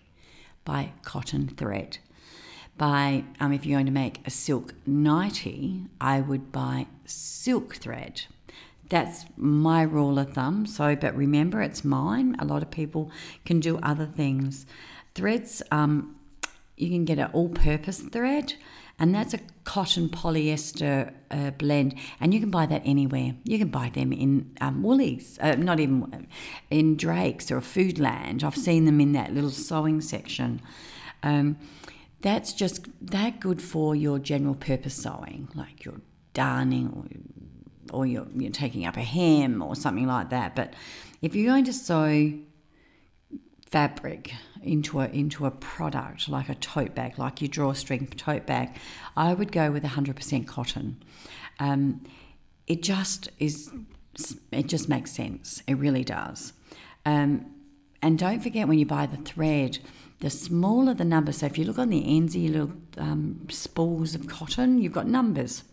by 0.64 0.92
cotton 1.02 1.48
thread. 1.48 1.98
By 2.78 3.24
um, 3.38 3.52
if 3.52 3.66
you're 3.66 3.76
going 3.76 3.86
to 3.86 3.92
make 3.92 4.26
a 4.26 4.30
silk 4.30 4.74
nightie, 4.86 5.86
I 6.00 6.20
would 6.20 6.52
buy 6.52 6.86
silk 7.04 7.76
thread. 7.76 8.22
That's 8.88 9.24
my 9.36 9.82
rule 9.82 10.18
of 10.18 10.34
thumb. 10.34 10.66
So, 10.66 10.94
but 10.96 11.16
remember, 11.16 11.62
it's 11.62 11.84
mine. 11.84 12.36
A 12.38 12.44
lot 12.44 12.62
of 12.62 12.70
people 12.70 13.10
can 13.44 13.60
do 13.60 13.78
other 13.82 14.06
things. 14.06 14.66
Threads, 15.14 15.62
um, 15.70 16.16
you 16.76 16.88
can 16.90 17.04
get 17.04 17.18
an 17.18 17.30
all-purpose 17.32 18.00
thread, 18.00 18.54
and 18.98 19.14
that's 19.14 19.34
a 19.34 19.40
cotton 19.64 20.08
polyester 20.08 21.12
uh, 21.30 21.50
blend, 21.52 21.94
and 22.20 22.34
you 22.34 22.40
can 22.40 22.50
buy 22.50 22.66
that 22.66 22.82
anywhere. 22.84 23.34
You 23.44 23.58
can 23.58 23.68
buy 23.68 23.90
them 23.90 24.12
in 24.12 24.54
um, 24.60 24.82
Woolies, 24.82 25.38
uh, 25.40 25.54
not 25.54 25.80
even 25.80 26.26
in 26.70 26.96
Drakes 26.96 27.50
or 27.50 27.60
Foodland. 27.60 28.42
I've 28.42 28.56
seen 28.56 28.84
them 28.84 29.00
in 29.00 29.12
that 29.12 29.32
little 29.32 29.50
sewing 29.50 30.00
section. 30.00 30.60
Um, 31.22 31.56
that's 32.22 32.52
just 32.52 32.86
that 33.00 33.40
good 33.40 33.60
for 33.60 33.94
your 33.94 34.18
general 34.18 34.54
purpose 34.54 34.94
sewing, 34.94 35.48
like 35.54 35.84
your 35.84 36.00
darning 36.34 36.88
or, 37.90 37.98
or 37.98 38.06
you're, 38.06 38.26
you're 38.34 38.50
taking 38.52 38.86
up 38.86 38.96
a 38.96 39.02
hem 39.02 39.62
or 39.62 39.76
something 39.76 40.06
like 40.06 40.30
that. 40.30 40.54
But 40.56 40.74
if 41.20 41.34
you're 41.34 41.46
going 41.46 41.64
to 41.64 41.72
sew 41.72 42.32
fabric 43.72 44.34
into 44.62 45.00
a 45.00 45.06
into 45.08 45.46
a 45.46 45.50
product 45.50 46.28
like 46.28 46.48
a 46.48 46.54
tote 46.54 46.94
bag, 46.94 47.18
like 47.18 47.40
your 47.40 47.48
drawstring 47.48 48.06
tote 48.06 48.46
bag, 48.46 48.76
I 49.16 49.34
would 49.34 49.50
go 49.50 49.72
with 49.72 49.82
100% 49.82 50.46
cotton. 50.46 51.02
Um, 51.58 52.04
it 52.66 52.82
just 52.82 53.28
is. 53.38 53.72
It 54.52 54.66
just 54.66 54.88
makes 54.88 55.10
sense. 55.10 55.62
It 55.66 55.74
really 55.74 56.04
does. 56.04 56.52
Um, 57.06 57.46
and 58.02 58.18
don't 58.18 58.40
forget 58.40 58.68
when 58.68 58.78
you 58.78 58.84
buy 58.84 59.06
the 59.06 59.16
thread, 59.16 59.78
the 60.20 60.28
smaller 60.28 60.92
the 60.92 61.04
number, 61.04 61.32
so 61.32 61.46
if 61.46 61.56
you 61.56 61.64
look 61.64 61.78
on 61.78 61.88
the 61.88 62.16
ends 62.16 62.34
of 62.34 62.42
your 62.42 62.52
little 62.52 62.76
um, 62.98 63.46
spools 63.48 64.14
of 64.14 64.26
cotton, 64.28 64.78
you've 64.78 64.92
got 64.92 65.06
numbers. 65.06 65.64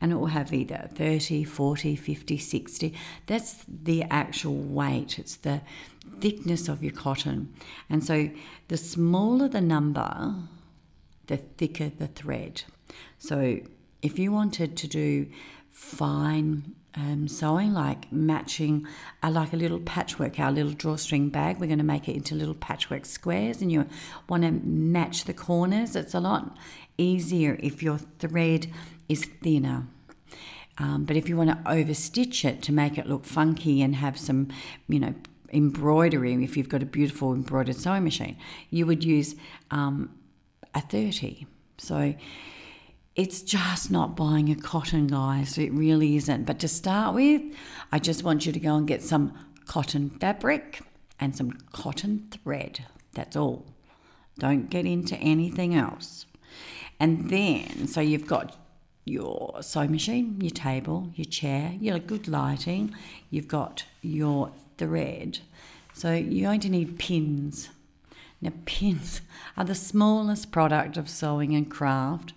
And 0.00 0.12
it 0.12 0.16
will 0.16 0.26
have 0.26 0.52
either 0.52 0.90
30, 0.94 1.44
40, 1.44 1.96
50, 1.96 2.36
60. 2.36 2.94
That's 3.26 3.64
the 3.66 4.02
actual 4.04 4.54
weight. 4.54 5.18
It's 5.18 5.36
the 5.36 5.62
thickness 6.20 6.68
of 6.68 6.82
your 6.82 6.92
cotton. 6.92 7.54
And 7.88 8.04
so 8.04 8.30
the 8.68 8.76
smaller 8.76 9.48
the 9.48 9.60
number, 9.60 10.34
the 11.26 11.36
thicker 11.36 11.90
the 11.90 12.08
thread. 12.08 12.62
So 13.18 13.60
if 14.02 14.18
you 14.18 14.32
wanted 14.32 14.76
to 14.76 14.86
do 14.86 15.26
fine 15.70 16.74
um, 16.96 17.28
sewing, 17.28 17.74
like 17.74 18.10
matching, 18.10 18.86
uh, 19.22 19.30
like 19.30 19.52
a 19.52 19.56
little 19.56 19.80
patchwork, 19.80 20.40
our 20.40 20.50
little 20.50 20.72
drawstring 20.72 21.28
bag. 21.28 21.60
We're 21.60 21.66
going 21.66 21.78
to 21.78 21.84
make 21.84 22.08
it 22.08 22.16
into 22.16 22.34
little 22.34 22.54
patchwork 22.54 23.04
squares, 23.04 23.60
and 23.60 23.70
you 23.70 23.86
want 24.28 24.44
to 24.44 24.50
match 24.50 25.24
the 25.24 25.34
corners. 25.34 25.94
It's 25.94 26.14
a 26.14 26.20
lot 26.20 26.56
easier 26.96 27.58
if 27.62 27.82
your 27.82 27.98
thread 28.18 28.68
is 29.08 29.26
thinner. 29.26 29.86
Um, 30.78 31.04
but 31.04 31.16
if 31.16 31.28
you 31.28 31.36
want 31.36 31.50
to 31.50 31.70
overstitch 31.70 32.44
it 32.44 32.62
to 32.62 32.72
make 32.72 32.98
it 32.98 33.06
look 33.06 33.24
funky 33.24 33.82
and 33.82 33.96
have 33.96 34.18
some, 34.18 34.48
you 34.88 35.00
know, 35.00 35.14
embroidery, 35.52 36.32
if 36.44 36.56
you've 36.56 36.68
got 36.68 36.82
a 36.82 36.86
beautiful 36.86 37.32
embroidered 37.32 37.76
sewing 37.76 38.04
machine, 38.04 38.36
you 38.70 38.86
would 38.86 39.04
use 39.04 39.34
um, 39.70 40.14
a 40.74 40.80
30. 40.80 41.46
So 41.78 42.14
it's 43.14 43.42
just 43.42 43.90
not 43.90 44.16
buying 44.16 44.50
a 44.50 44.54
cotton, 44.54 45.06
guys. 45.06 45.56
It 45.58 45.72
really 45.72 46.16
isn't. 46.16 46.44
But 46.44 46.58
to 46.60 46.68
start 46.68 47.14
with, 47.14 47.42
I 47.90 47.98
just 47.98 48.22
want 48.22 48.46
you 48.46 48.52
to 48.52 48.60
go 48.60 48.76
and 48.76 48.86
get 48.86 49.02
some 49.02 49.32
cotton 49.66 50.10
fabric 50.10 50.82
and 51.18 51.34
some 51.34 51.52
cotton 51.72 52.28
thread. 52.30 52.84
That's 53.14 53.36
all. 53.36 53.66
Don't 54.38 54.68
get 54.68 54.84
into 54.84 55.16
anything 55.16 55.74
else. 55.74 56.26
And 57.00 57.30
then, 57.30 57.88
so 57.88 58.00
you've 58.00 58.26
got 58.26 58.56
your 59.06 59.62
sewing 59.62 59.92
machine, 59.92 60.38
your 60.40 60.50
table, 60.50 61.10
your 61.14 61.24
chair, 61.24 61.74
your 61.80 61.98
good 61.98 62.28
lighting, 62.28 62.94
you've 63.30 63.48
got 63.48 63.84
your 64.02 64.52
thread. 64.78 65.40
So 65.94 66.12
you're 66.12 66.48
going 66.48 66.60
to 66.60 66.68
need 66.68 66.98
pins. 66.98 67.70
Now, 68.40 68.52
pins 68.66 69.22
are 69.56 69.64
the 69.64 69.74
smallest 69.74 70.52
product 70.52 70.96
of 70.96 71.08
sewing 71.08 71.54
and 71.54 71.70
craft 71.70 72.34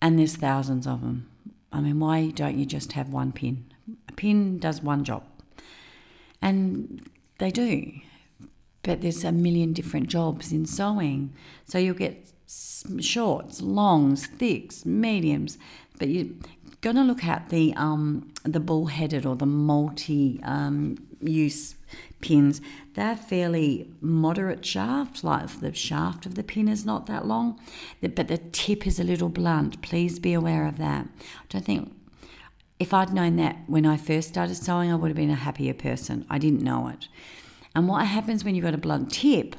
and 0.00 0.18
there's 0.18 0.36
thousands 0.36 0.86
of 0.86 1.00
them. 1.02 1.28
I 1.72 1.80
mean, 1.80 2.00
why 2.00 2.30
don't 2.30 2.58
you 2.58 2.66
just 2.66 2.92
have 2.92 3.10
one 3.10 3.32
pin? 3.32 3.66
A 4.08 4.12
pin 4.12 4.58
does 4.58 4.82
one 4.82 5.04
job. 5.04 5.24
And 6.42 7.06
they 7.38 7.50
do. 7.50 7.92
But 8.82 9.02
there's 9.02 9.24
a 9.24 9.32
million 9.32 9.72
different 9.72 10.08
jobs 10.08 10.52
in 10.52 10.64
sewing. 10.64 11.34
So 11.66 11.78
you'll 11.78 11.94
get 11.94 12.32
shorts, 12.98 13.60
longs, 13.60 14.26
thicks, 14.26 14.86
mediums. 14.86 15.58
But 15.98 16.08
you're 16.08 16.34
going 16.80 16.96
to 16.96 17.02
look 17.02 17.24
at 17.24 17.48
the, 17.50 17.74
um, 17.76 18.32
the 18.44 18.60
bull-headed 18.60 19.26
or 19.26 19.36
the 19.36 19.46
multi 19.46 20.40
um, 20.44 20.96
use 21.20 21.74
pins. 22.20 22.60
They're 22.94 23.16
fairly 23.16 23.90
moderate 24.00 24.64
shaft, 24.64 25.22
like 25.24 25.60
the 25.60 25.74
shaft 25.74 26.26
of 26.26 26.34
the 26.34 26.42
pin 26.42 26.68
is 26.68 26.84
not 26.84 27.06
that 27.06 27.26
long, 27.26 27.60
but 28.00 28.28
the 28.28 28.38
tip 28.38 28.86
is 28.86 28.98
a 28.98 29.04
little 29.04 29.28
blunt. 29.28 29.82
Please 29.82 30.18
be 30.18 30.32
aware 30.32 30.66
of 30.66 30.78
that. 30.78 31.06
I 31.06 31.44
don't 31.48 31.64
think 31.64 31.92
if 32.78 32.94
I'd 32.94 33.12
known 33.12 33.36
that 33.36 33.58
when 33.66 33.84
I 33.84 33.98
first 33.98 34.28
started 34.28 34.56
sewing, 34.56 34.90
I 34.90 34.94
would 34.94 35.08
have 35.08 35.16
been 35.16 35.30
a 35.30 35.34
happier 35.34 35.74
person. 35.74 36.24
I 36.30 36.38
didn't 36.38 36.62
know 36.62 36.88
it. 36.88 37.08
And 37.74 37.86
what 37.86 38.06
happens 38.06 38.42
when 38.42 38.54
you've 38.54 38.64
got 38.64 38.74
a 38.74 38.78
blunt 38.78 39.12
tip, 39.12 39.54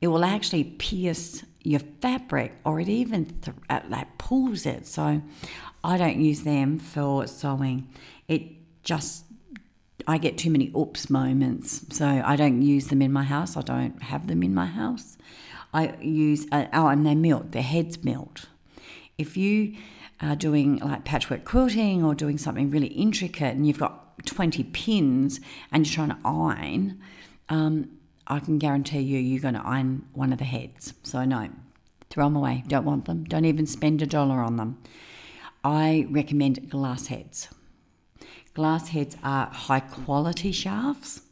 it 0.00 0.08
will 0.08 0.24
actually 0.24 0.64
pierce 0.64 1.42
your 1.62 1.80
fabric 2.00 2.52
or 2.64 2.78
it 2.78 2.88
even 2.88 3.24
th- 3.24 3.56
uh, 3.70 3.80
like 3.88 4.18
pulls 4.18 4.66
it. 4.66 4.86
So 4.86 5.22
I 5.86 5.96
don't 5.96 6.20
use 6.20 6.42
them 6.42 6.80
for 6.80 7.28
sewing. 7.28 7.88
It 8.26 8.42
just 8.82 9.24
I 10.08 10.18
get 10.18 10.36
too 10.36 10.50
many 10.50 10.72
oops 10.76 11.08
moments, 11.08 11.86
so 11.96 12.06
I 12.24 12.34
don't 12.34 12.60
use 12.60 12.88
them 12.88 13.00
in 13.00 13.12
my 13.12 13.22
house. 13.22 13.56
I 13.56 13.62
don't 13.62 14.02
have 14.02 14.26
them 14.26 14.42
in 14.42 14.52
my 14.52 14.66
house. 14.66 15.16
I 15.72 15.94
use 16.00 16.48
uh, 16.50 16.66
oh, 16.72 16.88
and 16.88 17.06
they 17.06 17.14
melt. 17.14 17.52
Their 17.52 17.62
heads 17.62 18.02
melt. 18.02 18.46
If 19.16 19.36
you 19.36 19.76
are 20.20 20.34
doing 20.34 20.78
like 20.78 21.04
patchwork 21.04 21.44
quilting 21.44 22.04
or 22.04 22.16
doing 22.16 22.36
something 22.36 22.68
really 22.68 22.88
intricate, 22.88 23.54
and 23.54 23.64
you've 23.64 23.78
got 23.78 24.26
twenty 24.26 24.64
pins 24.64 25.40
and 25.70 25.86
you're 25.86 25.94
trying 25.94 26.20
to 26.20 26.28
iron, 26.28 27.00
um, 27.48 27.90
I 28.26 28.40
can 28.40 28.58
guarantee 28.58 29.00
you 29.00 29.20
you're 29.20 29.40
going 29.40 29.54
to 29.54 29.64
iron 29.64 30.06
one 30.14 30.32
of 30.32 30.38
the 30.38 30.44
heads. 30.44 30.94
So 31.04 31.24
no, 31.24 31.48
throw 32.10 32.24
them 32.24 32.34
away. 32.34 32.64
Don't 32.66 32.84
want 32.84 33.04
them. 33.04 33.22
Don't 33.22 33.44
even 33.44 33.66
spend 33.66 34.02
a 34.02 34.06
dollar 34.06 34.40
on 34.40 34.56
them. 34.56 34.78
I 35.66 36.06
recommend 36.10 36.70
glass 36.70 37.08
heads. 37.08 37.48
Glass 38.54 38.90
heads 38.90 39.16
are 39.24 39.48
high 39.48 39.80
quality 39.80 40.52
shafts. 40.52 41.22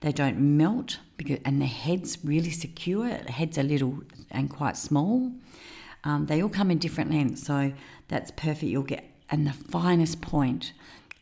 They 0.00 0.12
don't 0.12 0.38
melt 0.38 0.98
because, 1.16 1.38
and 1.46 1.62
the 1.62 1.66
head's 1.66 2.18
really 2.22 2.50
secure. 2.50 3.08
The 3.08 3.32
heads 3.32 3.56
are 3.56 3.62
little 3.62 4.02
and 4.30 4.50
quite 4.50 4.76
small. 4.76 5.32
Um, 6.04 6.26
they 6.26 6.42
all 6.42 6.50
come 6.50 6.70
in 6.70 6.76
different 6.76 7.10
lengths, 7.10 7.44
so 7.44 7.72
that's 8.08 8.30
perfect. 8.32 8.64
You'll 8.64 8.82
get 8.82 9.04
and 9.30 9.46
the 9.46 9.54
finest 9.54 10.20
point. 10.20 10.74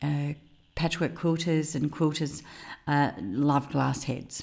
Uh, 0.03 0.33
patchwork 0.75 1.15
quilters 1.15 1.77
and 1.77 1.93
quilters 1.93 2.43
uh, 2.89 3.13
love 3.21 3.71
glass 3.71 4.05
heads. 4.05 4.43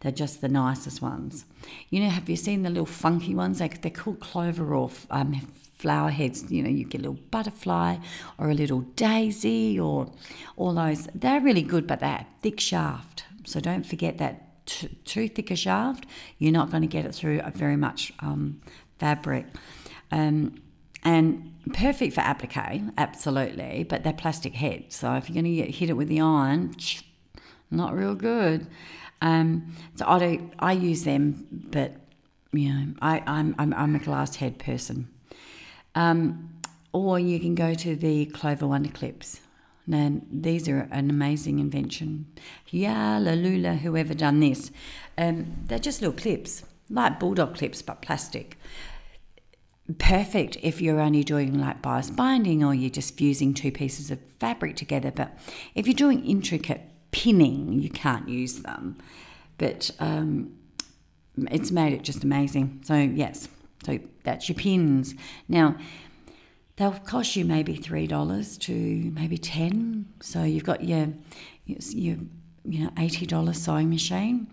They're 0.00 0.10
just 0.10 0.40
the 0.40 0.48
nicest 0.48 1.00
ones. 1.00 1.44
You 1.88 2.00
know, 2.00 2.10
have 2.10 2.28
you 2.28 2.36
seen 2.36 2.64
the 2.64 2.70
little 2.70 2.84
funky 2.84 3.32
ones? 3.32 3.60
Like 3.60 3.82
they're 3.82 3.92
called 3.92 4.18
clover 4.18 4.74
or 4.74 4.90
um, 5.10 5.40
flower 5.74 6.10
heads. 6.10 6.50
You 6.50 6.62
know, 6.62 6.70
you 6.70 6.84
get 6.84 7.00
a 7.00 7.04
little 7.04 7.22
butterfly 7.30 7.98
or 8.38 8.50
a 8.50 8.54
little 8.54 8.80
daisy 8.80 9.78
or 9.78 10.10
all 10.56 10.74
those. 10.74 11.08
They're 11.14 11.40
really 11.40 11.62
good, 11.62 11.86
but 11.86 12.00
they're 12.00 12.26
thick 12.40 12.60
shaft. 12.60 13.24
So 13.44 13.60
don't 13.60 13.84
forget 13.84 14.18
that 14.18 14.66
t- 14.66 14.88
too 15.04 15.28
thick 15.28 15.50
a 15.50 15.56
shaft, 15.56 16.06
you're 16.38 16.52
not 16.52 16.70
going 16.70 16.82
to 16.82 16.88
get 16.88 17.04
it 17.04 17.14
through 17.14 17.40
very 17.54 17.76
much 17.76 18.12
um, 18.20 18.60
fabric. 18.98 19.46
Um, 20.10 20.60
and 21.02 21.52
perfect 21.72 22.14
for 22.14 22.22
applique, 22.22 22.82
absolutely, 22.96 23.84
but 23.84 24.04
they're 24.04 24.12
plastic 24.12 24.54
heads. 24.54 24.96
So 24.96 25.14
if 25.14 25.28
you're 25.28 25.42
going 25.42 25.56
to 25.56 25.70
hit 25.70 25.90
it 25.90 25.94
with 25.94 26.08
the 26.08 26.20
iron, 26.20 26.74
not 27.70 27.94
real 27.94 28.14
good. 28.14 28.66
Um, 29.20 29.74
so 29.96 30.06
I 30.06 30.18
do, 30.18 30.50
I 30.58 30.72
use 30.72 31.04
them, 31.04 31.46
but 31.50 31.96
you 32.52 32.72
know, 32.72 32.94
I, 33.02 33.22
I'm, 33.26 33.54
I'm, 33.58 33.74
I'm 33.74 33.96
a 33.96 33.98
glass 33.98 34.36
head 34.36 34.58
person. 34.58 35.08
Um, 35.94 36.50
or 36.92 37.18
you 37.18 37.40
can 37.40 37.54
go 37.54 37.74
to 37.74 37.96
the 37.96 38.26
Clover 38.26 38.66
Wonder 38.66 38.90
clips. 38.90 39.40
Now, 39.86 40.20
these 40.30 40.68
are 40.68 40.88
an 40.90 41.10
amazing 41.10 41.58
invention. 41.58 42.26
Yeah, 42.70 43.18
Lalula, 43.20 43.78
whoever 43.78 44.14
done 44.14 44.40
this. 44.40 44.70
Um, 45.18 45.64
they're 45.66 45.78
just 45.78 46.00
little 46.00 46.16
clips, 46.16 46.64
like 46.88 47.20
bulldog 47.20 47.56
clips, 47.56 47.82
but 47.82 48.00
plastic. 48.00 48.56
Perfect 49.98 50.56
if 50.62 50.80
you're 50.80 51.00
only 51.00 51.22
doing 51.22 51.58
like 51.58 51.82
bias 51.82 52.10
binding 52.10 52.64
or 52.64 52.74
you're 52.74 52.88
just 52.88 53.18
fusing 53.18 53.52
two 53.52 53.70
pieces 53.70 54.10
of 54.10 54.18
fabric 54.38 54.76
together. 54.76 55.10
But 55.10 55.36
if 55.74 55.86
you're 55.86 55.94
doing 55.94 56.24
intricate 56.24 56.80
pinning, 57.10 57.80
you 57.80 57.90
can't 57.90 58.26
use 58.26 58.62
them. 58.62 58.96
But 59.58 59.90
um, 60.00 60.56
it's 61.36 61.70
made 61.70 61.92
it 61.92 62.02
just 62.02 62.24
amazing. 62.24 62.80
So, 62.84 62.94
yes, 62.94 63.48
so 63.84 63.98
that's 64.22 64.48
your 64.48 64.56
pins. 64.56 65.14
Now, 65.48 65.76
they'll 66.76 66.92
cost 66.92 67.36
you 67.36 67.44
maybe 67.44 67.76
three 67.76 68.06
dollars 68.06 68.58
to 68.58 68.74
maybe 69.14 69.38
ten. 69.38 70.06
So 70.20 70.42
you've 70.42 70.64
got 70.64 70.84
your 70.84 71.08
your 71.66 72.16
you 72.64 72.84
know 72.84 72.90
eighty 72.98 73.26
dollar 73.26 73.52
sewing 73.52 73.90
machine, 73.90 74.48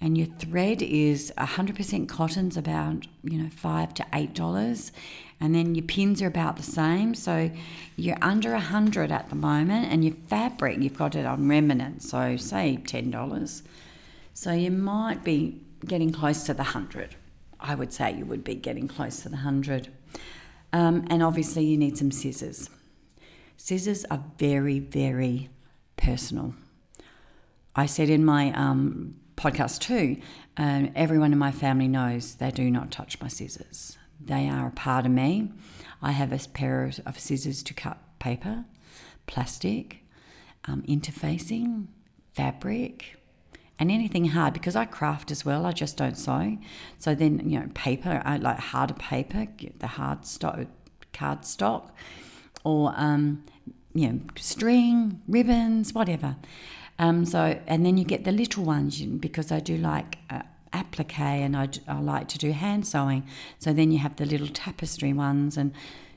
and 0.00 0.16
your 0.16 0.26
thread 0.38 0.82
is 0.82 1.32
hundred 1.38 1.76
percent 1.76 2.08
cotton's 2.08 2.56
about 2.56 3.06
you 3.22 3.42
know 3.42 3.50
five 3.50 3.94
to 3.94 4.06
eight 4.14 4.34
dollars, 4.34 4.92
and 5.40 5.54
then 5.54 5.74
your 5.74 5.84
pins 5.84 6.22
are 6.22 6.26
about 6.26 6.56
the 6.56 6.62
same. 6.62 7.14
So 7.14 7.50
you're 7.96 8.18
under 8.22 8.54
a 8.54 8.60
hundred 8.60 9.12
at 9.12 9.28
the 9.28 9.36
moment, 9.36 9.92
and 9.92 10.04
your 10.04 10.14
fabric 10.28 10.78
you've 10.80 10.98
got 10.98 11.14
it 11.14 11.26
on 11.26 11.48
remnant. 11.48 12.02
So 12.02 12.36
say 12.36 12.76
ten 12.86 13.10
dollars. 13.10 13.62
So 14.32 14.52
you 14.52 14.70
might 14.70 15.22
be 15.22 15.60
getting 15.84 16.12
close 16.12 16.44
to 16.44 16.54
the 16.54 16.62
hundred. 16.62 17.16
I 17.60 17.74
would 17.74 17.92
say 17.92 18.12
you 18.12 18.24
would 18.26 18.44
be 18.44 18.54
getting 18.54 18.88
close 18.88 19.22
to 19.22 19.28
the 19.28 19.36
100. 19.36 19.88
Um, 20.72 21.06
and 21.10 21.22
obviously, 21.22 21.64
you 21.64 21.76
need 21.76 21.98
some 21.98 22.10
scissors. 22.10 22.70
Scissors 23.56 24.04
are 24.10 24.24
very, 24.38 24.78
very 24.78 25.50
personal. 25.96 26.54
I 27.76 27.86
said 27.86 28.08
in 28.08 28.24
my 28.24 28.52
um, 28.52 29.16
podcast 29.36 29.80
too, 29.80 30.20
um, 30.56 30.90
everyone 30.94 31.32
in 31.32 31.38
my 31.38 31.52
family 31.52 31.88
knows 31.88 32.36
they 32.36 32.50
do 32.50 32.70
not 32.70 32.90
touch 32.90 33.20
my 33.20 33.28
scissors. 33.28 33.96
They 34.20 34.48
are 34.48 34.68
a 34.68 34.72
part 34.72 35.06
of 35.06 35.12
me. 35.12 35.52
I 36.02 36.12
have 36.12 36.32
a 36.32 36.48
pair 36.48 36.90
of 37.06 37.18
scissors 37.18 37.62
to 37.64 37.74
cut 37.74 37.98
paper, 38.18 38.64
plastic, 39.26 40.04
um, 40.66 40.82
interfacing, 40.82 41.86
fabric, 42.34 43.19
and 43.80 43.90
anything 43.90 44.26
hard 44.26 44.52
because 44.52 44.76
I 44.76 44.84
craft 44.84 45.30
as 45.30 45.44
well. 45.44 45.64
I 45.64 45.72
just 45.72 45.96
don't 45.96 46.16
sew. 46.16 46.58
So 46.98 47.14
then 47.14 47.48
you 47.48 47.58
know 47.58 47.68
paper, 47.72 48.22
I 48.24 48.36
like 48.36 48.58
harder 48.58 48.94
paper, 48.94 49.48
the 49.78 49.86
hard 49.86 50.26
stock, 50.26 50.66
card 51.14 51.46
stock, 51.46 51.96
or 52.62 52.92
um, 52.94 53.42
you 53.94 54.08
know 54.08 54.20
string, 54.36 55.22
ribbons, 55.26 55.94
whatever. 55.94 56.36
Um, 56.98 57.24
so 57.24 57.58
and 57.66 57.84
then 57.84 57.96
you 57.96 58.04
get 58.04 58.24
the 58.24 58.32
little 58.32 58.64
ones 58.64 59.00
because 59.00 59.50
I 59.50 59.58
do 59.58 59.76
like. 59.76 60.18
Uh, 60.28 60.42
applique 60.72 61.18
and 61.18 61.56
I, 61.56 61.68
I 61.88 61.98
like 61.98 62.28
to 62.28 62.38
do 62.38 62.52
hand 62.52 62.86
sewing 62.86 63.26
so 63.58 63.72
then 63.72 63.90
you 63.90 63.98
have 63.98 64.14
the 64.14 64.24
little 64.24 64.46
tapestry 64.46 65.12
ones 65.12 65.56
and 65.56 65.72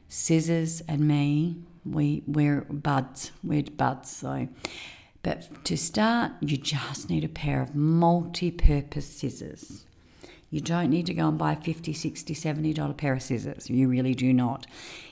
scissors 0.09 0.79
and 0.87 1.07
me 1.07 1.55
we 1.83 2.21
we're 2.27 2.61
buds 2.61 3.31
we're 3.43 3.63
buds 3.63 4.11
so 4.11 4.47
but 5.23 5.65
to 5.65 5.77
start, 5.77 6.33
you 6.41 6.57
just 6.57 7.09
need 7.09 7.23
a 7.23 7.29
pair 7.29 7.61
of 7.61 7.73
multi 7.73 8.51
purpose 8.51 9.07
scissors. 9.07 9.85
You 10.49 10.59
don't 10.59 10.91
need 10.91 11.07
to 11.07 11.13
go 11.13 11.29
and 11.29 11.37
buy 11.37 11.53
a 11.53 11.55
50 11.55 11.93
60 11.93 12.35
$70 12.35 12.97
pair 12.97 13.13
of 13.13 13.23
scissors. 13.23 13.69
You 13.69 13.87
really 13.87 14.13
do 14.13 14.33
not. 14.33 14.67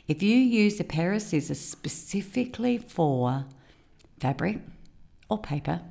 If 0.07 0.21
you 0.21 0.35
use 0.37 0.79
a 0.79 0.83
pair 0.83 1.13
of 1.13 1.21
scissors 1.21 1.59
specifically 1.59 2.77
for 2.77 3.45
fabric 4.19 4.59
or 5.29 5.39
paper 5.39 5.81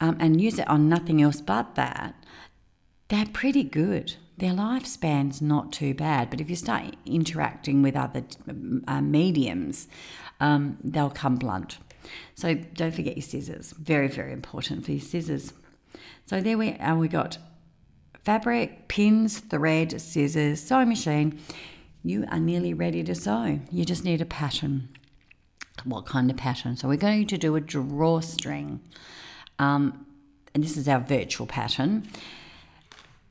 um, 0.00 0.16
and 0.20 0.40
use 0.40 0.58
it 0.58 0.68
on 0.68 0.88
nothing 0.88 1.20
else 1.20 1.40
but 1.40 1.74
that, 1.74 2.14
they're 3.08 3.26
pretty 3.26 3.64
good. 3.64 4.14
Their 4.38 4.52
lifespan's 4.52 5.42
not 5.42 5.72
too 5.72 5.92
bad, 5.92 6.30
but 6.30 6.40
if 6.40 6.48
you 6.48 6.54
start 6.54 6.94
interacting 7.04 7.82
with 7.82 7.96
other 7.96 8.24
uh, 8.86 9.00
mediums, 9.00 9.88
um, 10.38 10.78
they'll 10.84 11.10
come 11.10 11.36
blunt. 11.36 11.78
So 12.34 12.54
don't 12.54 12.94
forget 12.94 13.16
your 13.16 13.22
scissors. 13.22 13.72
Very, 13.72 14.08
very 14.08 14.32
important 14.32 14.84
for 14.84 14.92
your 14.92 15.00
scissors. 15.00 15.52
So 16.26 16.40
there 16.40 16.58
we 16.58 16.76
are. 16.78 16.96
We 16.96 17.08
got 17.08 17.38
fabric, 18.24 18.88
pins, 18.88 19.38
thread, 19.38 20.00
scissors, 20.00 20.60
sewing 20.60 20.88
machine. 20.88 21.40
You 22.04 22.26
are 22.30 22.38
nearly 22.38 22.74
ready 22.74 23.02
to 23.04 23.14
sew. 23.14 23.60
You 23.70 23.84
just 23.84 24.04
need 24.04 24.20
a 24.20 24.26
pattern. 24.26 24.88
What 25.84 26.06
kind 26.06 26.30
of 26.30 26.36
pattern? 26.36 26.76
So 26.76 26.88
we're 26.88 26.96
going 26.96 27.26
to 27.26 27.38
do 27.38 27.56
a 27.56 27.60
drawstring. 27.60 28.80
Um, 29.58 30.06
and 30.54 30.62
this 30.62 30.76
is 30.76 30.88
our 30.88 31.00
virtual 31.00 31.46
pattern. 31.46 32.08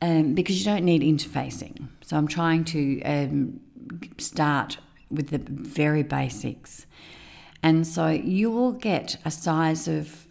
Um, 0.02 0.36
because 0.36 0.60
you 0.60 0.66
don't 0.66 0.84
need 0.84 1.02
interfacing. 1.02 1.88
So 2.02 2.18
I'm 2.18 2.28
trying 2.28 2.64
to 2.66 3.02
um, 3.02 3.60
start 4.18 4.78
with 5.10 5.30
the 5.30 5.40
very 5.40 6.04
basics. 6.04 6.86
And 7.64 7.86
so 7.86 8.08
you 8.08 8.52
will 8.52 8.72
get 8.72 9.18
a 9.26 9.32
size 9.32 9.88
of 9.88 10.28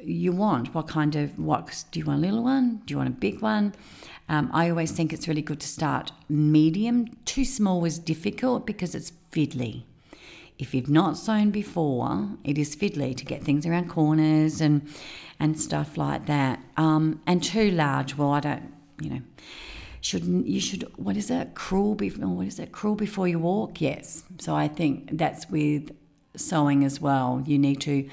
you 0.00 0.32
want. 0.32 0.74
What 0.74 0.88
kind 0.88 1.16
of 1.16 1.38
what 1.38 1.84
do 1.90 2.00
you 2.00 2.06
want 2.06 2.18
a 2.18 2.22
little 2.26 2.42
one? 2.42 2.82
Do 2.86 2.92
you 2.92 2.98
want 2.98 3.08
a 3.08 3.12
big 3.12 3.40
one? 3.40 3.74
Um, 4.28 4.50
I 4.52 4.70
always 4.70 4.92
think 4.92 5.12
it's 5.12 5.28
really 5.28 5.42
good 5.42 5.60
to 5.60 5.68
start 5.68 6.12
medium. 6.28 7.06
Too 7.24 7.44
small 7.44 7.84
is 7.84 7.98
difficult 7.98 8.66
because 8.66 8.94
it's 8.94 9.12
fiddly. 9.30 9.82
If 10.58 10.74
you've 10.74 10.88
not 10.88 11.16
sewn 11.16 11.50
before, 11.50 12.30
it 12.44 12.56
is 12.56 12.76
fiddly 12.76 13.16
to 13.16 13.24
get 13.24 13.42
things 13.42 13.66
around 13.66 13.88
corners 13.88 14.60
and 14.60 14.88
and 15.40 15.60
stuff 15.60 15.96
like 15.96 16.26
that. 16.26 16.60
Um, 16.76 17.20
and 17.26 17.42
too 17.42 17.72
large, 17.72 18.16
well, 18.16 18.30
I 18.30 18.40
don't, 18.40 18.72
you 19.00 19.10
know, 19.10 19.22
shouldn't 20.00 20.46
you 20.46 20.60
should 20.60 20.84
what 20.96 21.16
is 21.16 21.30
it? 21.30 21.54
Crawl 21.54 21.94
before 21.94 22.28
what 22.28 22.46
is 22.46 22.58
it? 22.58 22.70
Crawl 22.70 22.94
before 22.94 23.26
you 23.26 23.38
walk. 23.38 23.80
Yes. 23.80 24.24
So 24.38 24.54
I 24.54 24.68
think 24.68 25.18
that's 25.18 25.50
with 25.50 25.90
sewing 26.36 26.84
as 26.84 27.00
well. 27.00 27.42
You 27.46 27.58
need 27.58 27.80
to 27.82 28.08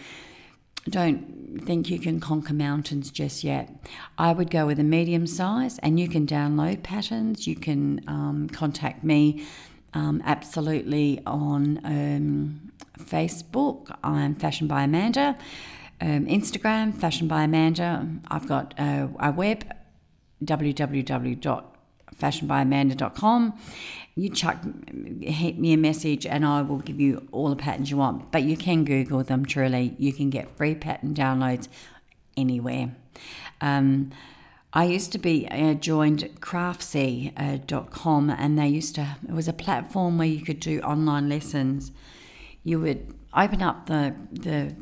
don't 0.90 1.62
think 1.66 1.90
you 1.90 2.00
can 2.00 2.20
conquer 2.20 2.54
mountains 2.54 3.12
just 3.12 3.44
yet. 3.44 3.70
I 4.18 4.32
would 4.32 4.50
go 4.50 4.66
with 4.66 4.80
a 4.80 4.84
medium 4.84 5.28
size, 5.28 5.78
and 5.80 6.00
you 6.00 6.08
can 6.08 6.26
download 6.26 6.84
patterns. 6.84 7.48
You 7.48 7.56
can 7.56 8.02
um, 8.08 8.50
contact 8.52 9.04
me 9.04 9.46
um, 9.94 10.22
absolutely 10.26 11.22
on 11.26 11.80
um, 11.84 12.72
Facebook. 13.00 13.96
I'm 14.04 14.36
Fashion 14.36 14.68
by 14.68 14.84
Amanda. 14.84 15.38
Um, 16.02 16.26
Instagram, 16.28 16.96
Fashion 16.96 17.28
by 17.28 17.44
Amanda. 17.44 18.08
I've 18.30 18.48
got 18.48 18.74
a, 18.80 19.10
a 19.20 19.32
web, 19.32 19.66
www 20.44 21.66
fashionbyamanda.com. 22.20 23.54
You 24.20 24.30
chuck, 24.30 24.58
hit 25.22 25.58
me 25.58 25.74
a 25.74 25.78
message 25.78 26.26
and 26.26 26.46
I 26.46 26.62
will 26.62 26.80
give 26.80 27.00
you 27.00 27.28
all 27.32 27.50
the 27.50 27.56
patterns 27.56 27.90
you 27.90 27.98
want. 27.98 28.32
But 28.32 28.44
you 28.44 28.58
can 28.58 28.84
Google 28.84 29.24
them 29.24 29.46
truly. 29.46 29.96
You 29.98 30.12
can 30.12 30.30
get 30.30 30.58
free 30.58 30.76
pattern 30.76 31.14
downloads 31.14 31.68
anywhere. 32.36 32.96
Um, 33.62 34.12
I 34.74 34.86
used 34.86 35.12
to 35.14 35.20
be 35.20 35.48
uh, 35.48 35.74
joined 35.76 36.30
craftsy.com 36.42 38.30
uh, 38.30 38.36
and 38.38 38.60
they 38.60 38.68
used 38.68 38.96
to, 38.96 39.18
it 39.28 39.34
was 39.34 39.48
a 39.48 39.54
platform 39.54 40.18
where 40.18 40.28
you 40.28 40.42
could 40.42 40.60
do 40.60 40.82
online 40.82 41.30
lessons. 41.30 41.92
You 42.64 42.80
would 42.82 43.14
open 43.34 43.62
up 43.62 43.86
the, 43.86 44.16
the 44.32 44.76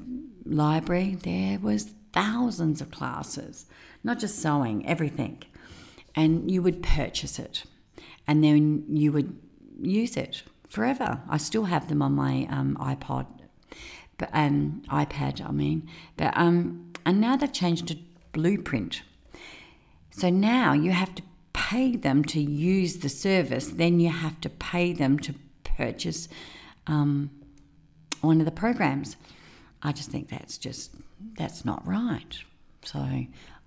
library, 0.45 1.15
there 1.21 1.60
was 1.60 1.93
thousands 2.12 2.82
of 2.82 2.91
classes, 2.91 3.65
not 4.04 4.19
just 4.19 4.39
sewing, 4.39 4.86
everything 4.88 5.43
and 6.17 6.50
you 6.50 6.62
would 6.63 6.82
purchase 6.82 7.38
it 7.38 7.63
and 8.27 8.43
then 8.43 8.83
you 8.89 9.11
would 9.11 9.37
use 9.81 10.17
it 10.17 10.43
forever. 10.67 11.21
I 11.29 11.37
still 11.37 11.65
have 11.65 11.87
them 11.87 12.01
on 12.01 12.13
my 12.13 12.47
um, 12.49 12.77
iPod, 12.79 13.27
but 14.17 14.29
um, 14.33 14.81
iPad, 14.89 15.47
I 15.47 15.51
mean. 15.51 15.89
But 16.17 16.35
um, 16.37 16.91
and 17.05 17.21
now 17.21 17.37
they've 17.37 17.51
changed 17.51 17.87
to 17.87 17.97
Bluprint. 18.33 19.01
So 20.11 20.29
now 20.29 20.73
you 20.73 20.91
have 20.91 21.13
to 21.15 21.23
pay 21.53 21.95
them 21.95 22.23
to 22.25 22.39
use 22.39 22.97
the 22.97 23.09
service. 23.09 23.67
Then 23.67 23.99
you 23.99 24.09
have 24.09 24.41
to 24.41 24.49
pay 24.49 24.93
them 24.93 25.19
to 25.19 25.35
purchase 25.63 26.27
um, 26.87 27.29
one 28.21 28.39
of 28.39 28.45
the 28.45 28.51
programs. 28.51 29.15
I 29.83 29.91
just 29.91 30.09
think 30.09 30.29
that's 30.29 30.57
just 30.57 30.95
that's 31.37 31.63
not 31.63 31.85
right. 31.87 32.37
So 32.83 32.99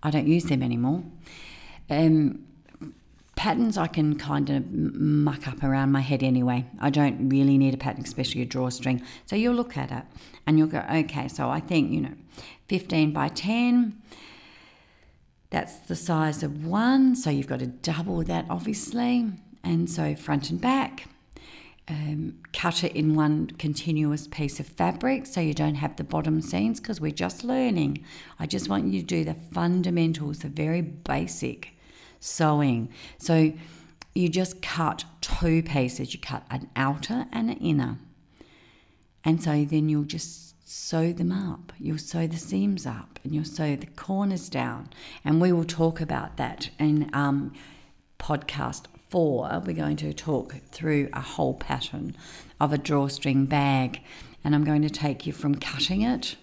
I 0.02 0.10
don't 0.10 0.26
use 0.26 0.44
them 0.44 0.62
anymore. 0.62 1.04
Um, 1.88 2.46
patterns 3.40 3.78
I 3.78 3.86
can 3.86 4.18
kind 4.18 4.50
of 4.50 4.70
muck 4.70 5.48
up 5.48 5.64
around 5.64 5.92
my 5.92 6.02
head 6.02 6.22
anyway. 6.22 6.66
I 6.78 6.90
don't 6.90 7.30
really 7.30 7.56
need 7.56 7.72
a 7.72 7.78
pattern, 7.78 8.04
especially 8.04 8.42
a 8.42 8.44
drawstring. 8.44 9.00
So 9.24 9.34
you'll 9.34 9.54
look 9.54 9.78
at 9.78 9.90
it 9.90 10.02
and 10.46 10.58
you'll 10.58 10.68
go, 10.68 10.84
okay, 10.92 11.26
so 11.26 11.48
I 11.48 11.58
think, 11.58 11.90
you 11.90 12.02
know, 12.02 12.12
15 12.68 13.14
by 13.14 13.28
10, 13.28 13.98
that's 15.48 15.78
the 15.78 15.96
size 15.96 16.42
of 16.42 16.66
one. 16.66 17.16
So 17.16 17.30
you've 17.30 17.46
got 17.46 17.60
to 17.60 17.66
double 17.66 18.22
that, 18.24 18.44
obviously. 18.50 19.32
And 19.64 19.88
so 19.88 20.14
front 20.14 20.50
and 20.50 20.60
back. 20.60 21.06
Um, 21.88 22.40
cut 22.52 22.84
it 22.84 22.94
in 22.94 23.14
one 23.14 23.46
continuous 23.58 24.28
piece 24.28 24.60
of 24.60 24.66
fabric 24.66 25.24
so 25.24 25.40
you 25.40 25.54
don't 25.54 25.76
have 25.76 25.96
the 25.96 26.04
bottom 26.04 26.42
seams 26.42 26.78
because 26.78 27.00
we're 27.00 27.10
just 27.10 27.42
learning. 27.42 28.04
I 28.38 28.44
just 28.44 28.68
want 28.68 28.92
you 28.92 29.00
to 29.00 29.06
do 29.06 29.24
the 29.24 29.34
fundamentals, 29.50 30.40
the 30.40 30.50
very 30.50 30.82
basic 30.82 31.72
sewing. 32.20 32.90
So 33.18 33.52
you 34.14 34.28
just 34.28 34.62
cut 34.62 35.04
two 35.20 35.62
pieces. 35.62 36.14
You 36.14 36.20
cut 36.20 36.44
an 36.50 36.68
outer 36.76 37.26
and 37.32 37.50
an 37.50 37.56
inner. 37.56 37.98
And 39.24 39.42
so 39.42 39.64
then 39.64 39.88
you'll 39.88 40.04
just 40.04 40.54
sew 40.68 41.12
them 41.12 41.32
up. 41.32 41.72
You'll 41.78 41.98
sew 41.98 42.26
the 42.26 42.36
seams 42.36 42.86
up 42.86 43.18
and 43.24 43.34
you'll 43.34 43.44
sew 43.44 43.76
the 43.76 43.86
corners 43.86 44.48
down. 44.48 44.90
And 45.24 45.40
we 45.40 45.52
will 45.52 45.64
talk 45.64 46.00
about 46.00 46.36
that 46.36 46.70
in 46.78 47.10
um, 47.12 47.52
podcast 48.18 48.84
four. 49.08 49.48
We're 49.64 49.74
going 49.74 49.96
to 49.96 50.12
talk 50.12 50.54
through 50.70 51.08
a 51.12 51.20
whole 51.20 51.54
pattern 51.54 52.16
of 52.60 52.72
a 52.72 52.78
drawstring 52.78 53.46
bag. 53.46 54.00
And 54.44 54.54
I'm 54.54 54.64
going 54.64 54.82
to 54.82 54.90
take 54.90 55.26
you 55.26 55.32
from 55.32 55.56
cutting 55.56 56.02
it 56.02 56.36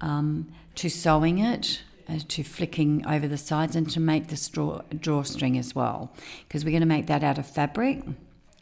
um, 0.00 0.48
to 0.76 0.88
sewing 0.88 1.38
it 1.38 1.82
uh, 2.08 2.18
to 2.28 2.42
flicking 2.42 3.06
over 3.06 3.28
the 3.28 3.38
sides 3.38 3.76
and 3.76 3.88
to 3.90 4.00
make 4.00 4.28
the 4.28 4.36
straw, 4.36 4.80
drawstring 4.98 5.58
as 5.58 5.74
well 5.74 6.12
because 6.46 6.64
we're 6.64 6.70
going 6.70 6.80
to 6.80 6.86
make 6.86 7.06
that 7.06 7.22
out 7.22 7.38
of 7.38 7.46
fabric. 7.46 8.02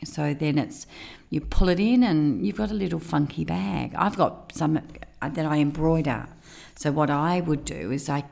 So 0.04 0.34
then 0.34 0.58
it's 0.58 0.86
you 1.28 1.40
pull 1.40 1.68
it 1.68 1.78
in 1.78 2.02
and 2.02 2.46
you've 2.46 2.56
got 2.56 2.70
a 2.70 2.74
little 2.74 3.00
funky 3.00 3.44
bag. 3.44 3.94
I've 3.94 4.16
got 4.16 4.52
some 4.52 4.80
uh, 5.22 5.28
that 5.28 5.46
i 5.46 5.58
embroider. 5.58 6.26
So 6.76 6.90
what 6.90 7.10
i 7.10 7.40
would 7.40 7.64
do 7.64 7.90
is 7.90 8.08
i 8.08 8.24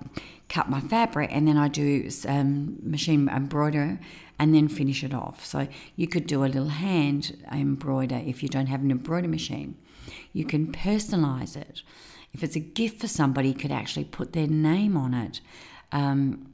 cut 0.48 0.70
my 0.70 0.80
fabric 0.80 1.28
and 1.30 1.46
then 1.46 1.58
i 1.58 1.68
do 1.68 2.08
um, 2.26 2.78
machine 2.82 3.28
embroider 3.28 4.00
and 4.38 4.54
then 4.54 4.68
finish 4.68 5.04
it 5.04 5.12
off. 5.12 5.44
So 5.44 5.68
you 5.96 6.06
could 6.06 6.26
do 6.26 6.44
a 6.44 6.46
little 6.46 6.68
hand 6.68 7.36
embroider 7.52 8.22
if 8.24 8.42
you 8.42 8.48
don't 8.48 8.66
have 8.66 8.82
an 8.82 8.90
embroidery 8.90 9.28
machine. 9.28 9.76
You 10.32 10.44
can 10.44 10.72
personalize 10.72 11.56
it 11.56 11.82
if 12.32 12.42
it's 12.42 12.56
a 12.56 12.60
gift 12.60 13.00
for 13.00 13.08
somebody, 13.08 13.54
could 13.54 13.72
actually 13.72 14.04
put 14.04 14.32
their 14.32 14.46
name 14.46 14.96
on 14.96 15.14
it. 15.14 15.40
Um, 15.92 16.52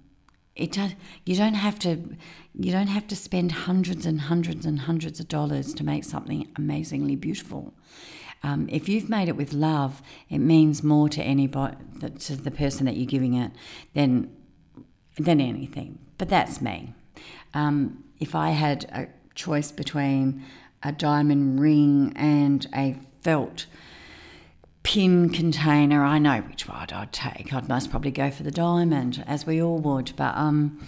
it 0.55 0.73
does, 0.73 0.95
you 1.25 1.35
don't 1.35 1.55
have 1.55 1.79
to 1.81 2.17
you 2.57 2.71
don't 2.71 2.87
have 2.87 3.09
to 3.09 3.17
spend 3.17 3.51
hundreds 3.51 4.07
and 4.07 4.21
hundreds 4.21 4.65
and 4.65 4.81
hundreds 4.81 5.19
of 5.19 5.27
dollars 5.27 5.75
to 5.75 5.85
make 5.85 6.05
something 6.05 6.49
amazingly 6.57 7.17
beautiful. 7.17 7.75
Um, 8.45 8.69
if 8.71 8.89
you've 8.89 9.09
made 9.09 9.29
it 9.29 9.37
with 9.37 9.53
love, 9.53 10.03
it 10.29 10.39
means 10.39 10.85
more 10.85 11.09
to 11.09 11.23
anybody, 11.23 11.77
to 12.21 12.37
the 12.37 12.51
person 12.51 12.87
that 12.87 12.97
you're 12.97 13.07
giving 13.07 13.35
it, 13.35 13.51
than 13.95 14.31
than 15.19 15.41
anything. 15.41 15.99
But 16.19 16.29
that's 16.29 16.61
me. 16.61 16.95
Um, 17.55 18.05
if 18.21 18.35
I 18.35 18.51
had 18.51 18.85
a 18.93 19.09
choice 19.35 19.73
between 19.73 20.45
a 20.83 20.93
diamond 20.93 21.61
ring 21.61 22.13
and 22.15 22.67
a 22.75 22.97
felt 23.23 23.67
pin 24.85 25.31
container, 25.31 26.05
I 26.05 26.19
know 26.19 26.43
which 26.43 26.69
one 26.69 26.87
I'd 26.93 27.13
take. 27.13 27.53
I'd 27.53 27.69
most 27.69 27.91
probably 27.91 28.13
go 28.13 28.31
for 28.31 28.45
the 28.45 28.53
diamond, 28.53 29.25
as 29.27 29.45
we 29.45 29.61
all 29.61 29.79
would. 29.79 30.13
But 30.15 30.37
um, 30.37 30.87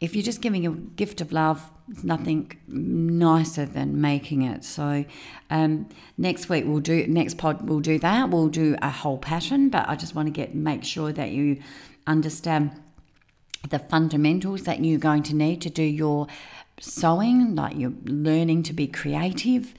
if 0.00 0.16
you're 0.16 0.24
just 0.24 0.40
giving 0.40 0.66
a 0.66 0.72
gift 0.72 1.20
of 1.20 1.30
love, 1.30 1.70
there's 1.86 2.02
nothing 2.02 2.58
nicer 2.66 3.64
than 3.64 4.00
making 4.00 4.42
it. 4.42 4.64
So 4.64 5.04
um, 5.50 5.88
next 6.18 6.48
week 6.48 6.64
we'll 6.66 6.80
do 6.80 7.06
next 7.06 7.38
pod 7.38 7.68
we'll 7.68 7.80
do 7.80 7.98
that. 8.00 8.30
We'll 8.30 8.48
do 8.48 8.76
a 8.82 8.90
whole 8.90 9.18
pattern, 9.18 9.68
but 9.68 9.88
I 9.88 9.94
just 9.94 10.14
want 10.14 10.26
to 10.26 10.32
get 10.32 10.54
make 10.54 10.82
sure 10.82 11.12
that 11.12 11.30
you 11.30 11.62
understand 12.06 12.72
the 13.68 13.78
fundamentals 13.78 14.62
that 14.62 14.84
you're 14.84 14.98
going 14.98 15.22
to 15.24 15.34
need 15.34 15.60
to 15.62 15.70
do 15.70 15.82
your 15.82 16.26
sewing, 16.80 17.54
like 17.54 17.76
you're 17.76 17.94
learning 18.04 18.62
to 18.64 18.72
be 18.72 18.86
creative, 18.86 19.74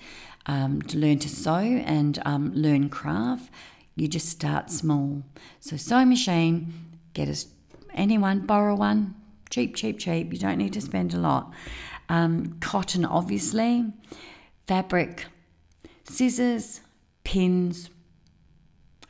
um, 0.47 0.81
to 0.83 0.97
learn 0.97 1.19
to 1.19 1.29
sew 1.29 1.59
and 1.59 2.19
um, 2.25 2.53
learn 2.53 2.89
craft. 2.89 3.51
You 3.95 4.07
just 4.07 4.29
start 4.29 4.71
small. 4.71 5.23
So 5.59 5.77
sewing 5.77 6.09
machine, 6.09 6.73
get 7.13 7.29
us 7.29 7.47
anyone 7.93 8.45
borrow 8.45 8.75
one 8.75 9.15
cheap, 9.49 9.75
cheap, 9.75 9.99
cheap. 9.99 10.33
You 10.33 10.39
don't 10.39 10.57
need 10.57 10.73
to 10.73 10.81
spend 10.81 11.13
a 11.13 11.17
lot. 11.17 11.51
Um, 12.09 12.57
cotton, 12.59 13.05
obviously, 13.05 13.85
fabric, 14.65 15.25
scissors, 16.03 16.81
pins, 17.23 17.89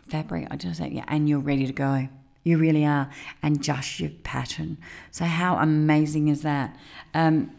fabric. 0.08 0.47
I 0.50 0.56
just 0.56 0.80
say, 0.80 0.89
yeah, 0.89 1.06
and 1.08 1.28
you're 1.30 1.39
ready 1.39 1.65
to 1.67 1.73
go. 1.73 2.10
You 2.43 2.58
really 2.58 2.86
are, 2.86 3.10
and 3.43 3.62
just 3.62 4.00
your 4.00 4.10
pattern. 4.23 4.78
So 5.12 5.26
how 5.26 5.58
amazing 5.58 6.30
is 6.30 6.43
that? 6.43 6.78
Um, 7.13 7.52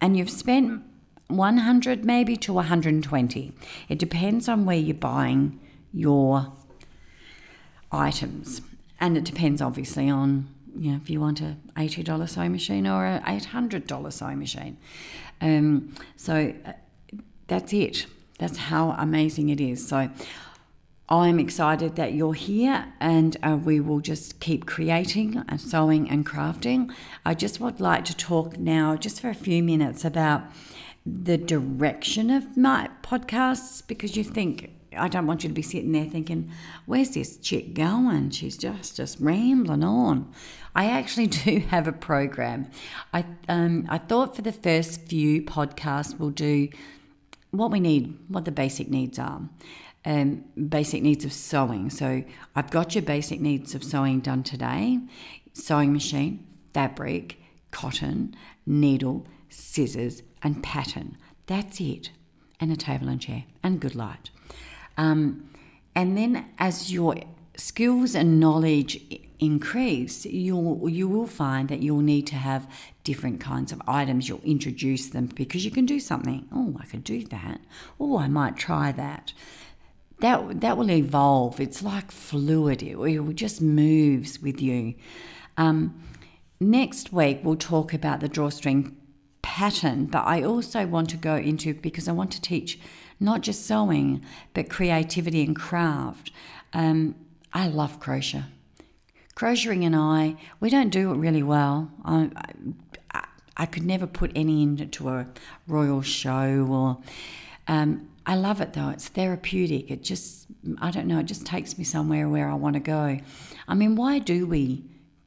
and 0.00 0.16
you've 0.16 0.30
spent 0.30 0.82
100 1.28 2.04
maybe 2.04 2.36
to 2.36 2.52
120. 2.52 3.52
It 3.88 3.98
depends 3.98 4.48
on 4.48 4.64
where 4.64 4.76
you're 4.76 4.94
buying 4.94 5.58
your 5.92 6.52
items, 7.90 8.60
and 9.00 9.16
it 9.16 9.24
depends 9.24 9.62
obviously 9.62 10.08
on 10.10 10.48
you 10.76 10.90
know, 10.90 10.96
if 10.96 11.08
you 11.08 11.20
want 11.20 11.40
a 11.40 11.56
$80 11.76 12.28
sewing 12.28 12.52
machine 12.52 12.86
or 12.86 13.06
a 13.06 13.20
$800 13.26 14.12
sewing 14.12 14.38
machine. 14.38 14.76
Um, 15.40 15.94
so 16.16 16.54
uh, 16.64 16.72
that's 17.46 17.72
it. 17.72 18.06
That's 18.38 18.56
how 18.56 18.90
amazing 18.92 19.50
it 19.50 19.60
is. 19.60 19.86
So 19.86 20.10
I'm 21.08 21.38
excited 21.38 21.96
that 21.96 22.14
you're 22.14 22.34
here 22.34 22.92
and 22.98 23.36
uh, 23.42 23.58
we 23.62 23.78
will 23.78 24.00
just 24.00 24.40
keep 24.40 24.66
creating 24.66 25.44
and 25.48 25.60
sewing 25.60 26.08
and 26.10 26.26
crafting. 26.26 26.92
I 27.24 27.34
just 27.34 27.60
would 27.60 27.80
like 27.80 28.04
to 28.06 28.16
talk 28.16 28.58
now, 28.58 28.96
just 28.96 29.20
for 29.20 29.28
a 29.28 29.34
few 29.34 29.62
minutes, 29.62 30.04
about 30.04 30.42
the 31.06 31.36
direction 31.36 32.30
of 32.30 32.56
my 32.56 32.88
podcasts 33.02 33.86
because 33.86 34.16
you 34.16 34.24
think 34.24 34.70
I 34.96 35.08
don't 35.08 35.26
want 35.26 35.42
you 35.42 35.48
to 35.48 35.54
be 35.54 35.62
sitting 35.62 35.92
there 35.92 36.04
thinking, 36.04 36.50
"Where's 36.86 37.10
this 37.10 37.36
chick 37.38 37.74
going? 37.74 38.30
She's 38.30 38.56
just 38.56 38.96
just 38.96 39.18
rambling 39.20 39.84
on." 39.84 40.32
I 40.74 40.86
actually 40.86 41.26
do 41.44 41.58
have 41.68 41.86
a 41.86 41.92
program. 41.92 42.70
I 43.12 43.24
um, 43.48 43.86
I 43.88 43.98
thought 43.98 44.36
for 44.36 44.42
the 44.42 44.52
first 44.52 45.02
few 45.02 45.42
podcasts 45.42 46.18
we'll 46.18 46.30
do 46.30 46.68
what 47.50 47.70
we 47.70 47.80
need, 47.80 48.18
what 48.28 48.44
the 48.44 48.52
basic 48.52 48.88
needs 48.88 49.18
are. 49.18 49.42
Um, 50.06 50.44
basic 50.68 51.02
needs 51.02 51.24
of 51.24 51.32
sewing. 51.32 51.88
So 51.88 52.24
I've 52.54 52.70
got 52.70 52.94
your 52.94 53.02
basic 53.02 53.40
needs 53.40 53.74
of 53.74 53.82
sewing 53.82 54.20
done 54.20 54.42
today: 54.42 55.00
sewing 55.52 55.92
machine, 55.92 56.46
fabric, 56.72 57.38
cotton, 57.70 58.34
needle, 58.66 59.26
scissors, 59.48 60.22
and 60.44 60.62
pattern. 60.62 61.16
That's 61.46 61.80
it. 61.80 62.10
And 62.60 62.70
a 62.70 62.76
table 62.76 63.08
and 63.08 63.20
chair 63.20 63.44
and 63.62 63.80
good 63.80 63.96
light. 63.96 64.30
Um, 64.96 65.50
and 65.94 66.16
then 66.16 66.46
as 66.58 66.92
your 66.92 67.16
skills 67.56 68.14
and 68.14 68.38
knowledge 68.38 69.00
increase, 69.40 70.24
you'll 70.24 70.88
you 70.88 71.08
will 71.08 71.26
find 71.26 71.68
that 71.68 71.82
you'll 71.82 72.00
need 72.00 72.26
to 72.28 72.36
have 72.36 72.70
different 73.02 73.40
kinds 73.40 73.72
of 73.72 73.82
items. 73.86 74.28
You'll 74.28 74.40
introduce 74.40 75.08
them 75.08 75.26
because 75.26 75.64
you 75.64 75.70
can 75.70 75.86
do 75.86 76.00
something. 76.00 76.48
Oh, 76.52 76.76
I 76.80 76.86
could 76.86 77.04
do 77.04 77.24
that. 77.24 77.60
Oh, 77.98 78.18
I 78.18 78.28
might 78.28 78.56
try 78.56 78.92
that. 78.92 79.32
That 80.20 80.60
that 80.60 80.76
will 80.76 80.90
evolve. 80.90 81.60
It's 81.60 81.82
like 81.82 82.10
fluid. 82.10 82.82
It, 82.82 82.96
it 82.96 83.34
just 83.34 83.60
moves 83.60 84.40
with 84.40 84.60
you. 84.60 84.94
Um, 85.56 86.00
next 86.60 87.12
week 87.12 87.40
we'll 87.42 87.56
talk 87.56 87.92
about 87.92 88.20
the 88.20 88.28
drawstring 88.28 88.96
pattern, 89.54 90.06
but 90.06 90.26
I 90.26 90.42
also 90.42 90.84
want 90.84 91.08
to 91.10 91.16
go 91.16 91.36
into 91.36 91.74
because 91.74 92.08
I 92.08 92.12
want 92.12 92.32
to 92.32 92.40
teach 92.40 92.76
not 93.20 93.40
just 93.40 93.64
sewing, 93.64 94.20
but 94.52 94.68
creativity 94.68 95.44
and 95.44 95.54
craft. 95.54 96.32
Um, 96.72 97.14
I 97.52 97.68
love 97.68 98.00
crochet. 98.00 98.46
Crocheting 99.36 99.84
and 99.84 99.94
I, 99.94 100.34
we 100.58 100.70
don't 100.70 100.88
do 100.90 101.12
it 101.12 101.18
really 101.18 101.44
well. 101.44 101.92
I, 102.04 102.30
I, 103.12 103.26
I 103.56 103.66
could 103.66 103.84
never 103.84 104.08
put 104.08 104.32
any 104.34 104.60
into 104.64 105.08
a 105.08 105.28
royal 105.68 106.02
show 106.02 106.66
or. 106.68 106.98
Um, 107.68 108.08
I 108.26 108.34
love 108.34 108.60
it 108.60 108.72
though. 108.72 108.88
It's 108.88 109.06
therapeutic. 109.06 109.88
It 109.88 110.02
just, 110.02 110.48
I 110.80 110.90
don't 110.90 111.06
know, 111.06 111.20
it 111.20 111.26
just 111.26 111.46
takes 111.46 111.78
me 111.78 111.84
somewhere 111.84 112.28
where 112.28 112.48
I 112.48 112.54
want 112.54 112.74
to 112.74 112.80
go. 112.80 113.20
I 113.68 113.74
mean, 113.74 113.94
why 113.94 114.18
do 114.18 114.46
we 114.46 114.82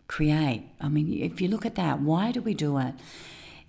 create? 0.07 0.65
I 0.81 0.89
mean, 0.89 1.13
if 1.13 1.39
you 1.39 1.47
look 1.47 1.65
at 1.65 1.75
that, 1.75 2.01
why 2.01 2.31
do 2.31 2.41
we 2.41 2.53
do 2.53 2.77
it? 2.79 2.95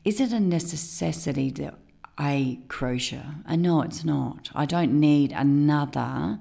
Is 0.09 0.23
it 0.23 0.33
a 0.33 0.41
necessity 0.41 1.51
that 1.51 1.75
I 2.17 2.61
crochet? 2.69 3.21
And 3.45 3.61
no, 3.61 3.83
it's 3.83 4.07
not. 4.07 4.49
I 4.55 4.65
don't 4.65 4.99
need 4.99 5.33
another 5.33 6.39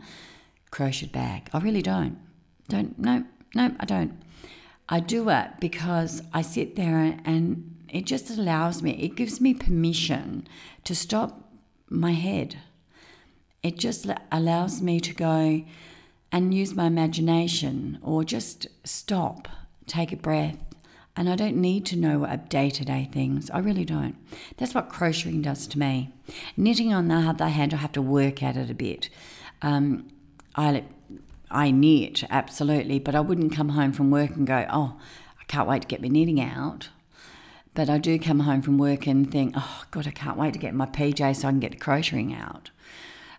crochet 0.72 1.08
bag. 1.08 1.50
I 1.52 1.60
really 1.60 1.82
don't. 1.82 2.18
Don't, 2.70 2.98
no, 2.98 3.26
no, 3.54 3.76
I 3.78 3.84
don't. 3.84 4.24
I 4.88 5.02
do 5.02 5.30
it 5.30 5.60
because 5.60 6.22
I 6.34 6.44
sit 6.44 6.78
there 6.78 7.20
and 7.26 7.76
it 7.90 8.06
just 8.06 8.30
allows 8.30 8.82
me, 8.82 8.92
it 8.92 9.18
gives 9.18 9.42
me 9.42 9.54
permission 9.54 10.48
to 10.86 10.96
stop 10.96 11.52
my 11.90 12.14
head. 12.14 12.60
It 13.64 13.78
just 13.78 14.08
allows 14.32 14.82
me 14.82 15.02
to 15.02 15.14
go 15.14 15.66
and 16.32 16.54
use 16.54 16.74
my 16.74 16.86
imagination 16.86 18.00
or 18.02 18.24
just 18.24 18.68
stop, 18.86 19.50
take 19.88 20.14
a 20.14 20.16
breath. 20.16 20.67
And 21.18 21.28
I 21.28 21.36
don't 21.36 21.58
need 21.58 21.84
to 21.88 21.96
know 21.96 22.26
day 22.48 22.70
to 22.70 22.86
day 22.86 23.10
things. 23.12 23.50
I 23.50 23.58
really 23.58 23.84
don't. 23.84 24.16
That's 24.58 24.76
what 24.76 24.88
crocheting 24.88 25.42
does 25.42 25.66
to 25.68 25.80
me. 25.80 26.14
Knitting, 26.56 26.94
on 26.94 27.08
the 27.08 27.16
other 27.16 27.48
hand, 27.48 27.74
I 27.74 27.78
have 27.78 27.92
to 27.94 28.02
work 28.04 28.44
at 28.44 28.56
it 28.56 28.70
a 28.70 28.76
bit. 28.76 29.10
Um, 29.64 30.08
I 30.56 30.84
I 31.50 31.72
knit 31.72 32.24
absolutely, 32.30 33.00
but 33.00 33.16
I 33.16 33.22
wouldn't 33.22 33.52
come 33.52 33.70
home 33.70 33.94
from 33.94 34.12
work 34.12 34.36
and 34.36 34.46
go, 34.46 34.68
oh, 34.70 35.00
I 35.42 35.44
can't 35.46 35.68
wait 35.68 35.82
to 35.82 35.88
get 35.88 36.02
my 36.02 36.08
knitting 36.08 36.40
out. 36.40 36.90
But 37.74 37.90
I 37.90 37.98
do 37.98 38.20
come 38.20 38.42
home 38.42 38.62
from 38.62 38.78
work 38.78 39.08
and 39.08 39.32
think, 39.32 39.54
oh 39.58 39.84
God, 39.90 40.06
I 40.06 40.12
can't 40.12 40.38
wait 40.38 40.54
to 40.54 40.60
get 40.60 40.76
my 40.76 40.86
PJ 40.86 41.36
so 41.36 41.48
I 41.48 41.52
can 41.52 41.60
get 41.60 41.72
the 41.72 41.78
crocheting 41.78 42.34
out. 42.34 42.70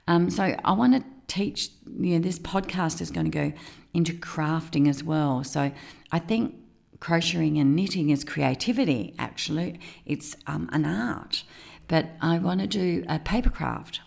Um, 0.08 0.30
so 0.30 0.56
I 0.64 0.72
want 0.72 0.94
to 0.94 1.04
teach. 1.28 1.70
You 1.86 2.18
know, 2.18 2.20
this 2.20 2.40
podcast 2.40 3.00
is 3.00 3.12
going 3.12 3.30
to 3.30 3.30
go 3.30 3.52
into 3.94 4.14
crafting 4.14 4.88
as 4.88 5.04
well. 5.04 5.44
So 5.44 5.70
I 6.10 6.18
think 6.18 6.54
crocheting 7.00 7.58
and 7.58 7.74
knitting 7.74 8.10
is 8.10 8.24
creativity. 8.24 9.14
Actually, 9.18 9.80
it's 10.04 10.36
um, 10.46 10.68
an 10.72 10.84
art. 10.84 11.44
But 11.86 12.10
I 12.20 12.38
want 12.38 12.60
to 12.60 12.66
do 12.66 13.04
a 13.08 13.18
paper 13.18 13.50
craft. 13.50 14.00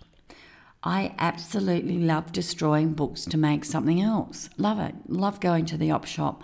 I 0.84 1.14
absolutely 1.20 1.98
love 2.00 2.32
destroying 2.32 2.94
books 2.94 3.26
to 3.26 3.38
make 3.38 3.66
something 3.66 4.02
else. 4.02 4.50
Love 4.58 4.80
it. 4.80 4.96
Love 5.08 5.40
going 5.40 5.66
to 5.66 5.78
the 5.78 5.92
op 5.92 6.06
shop 6.06 6.42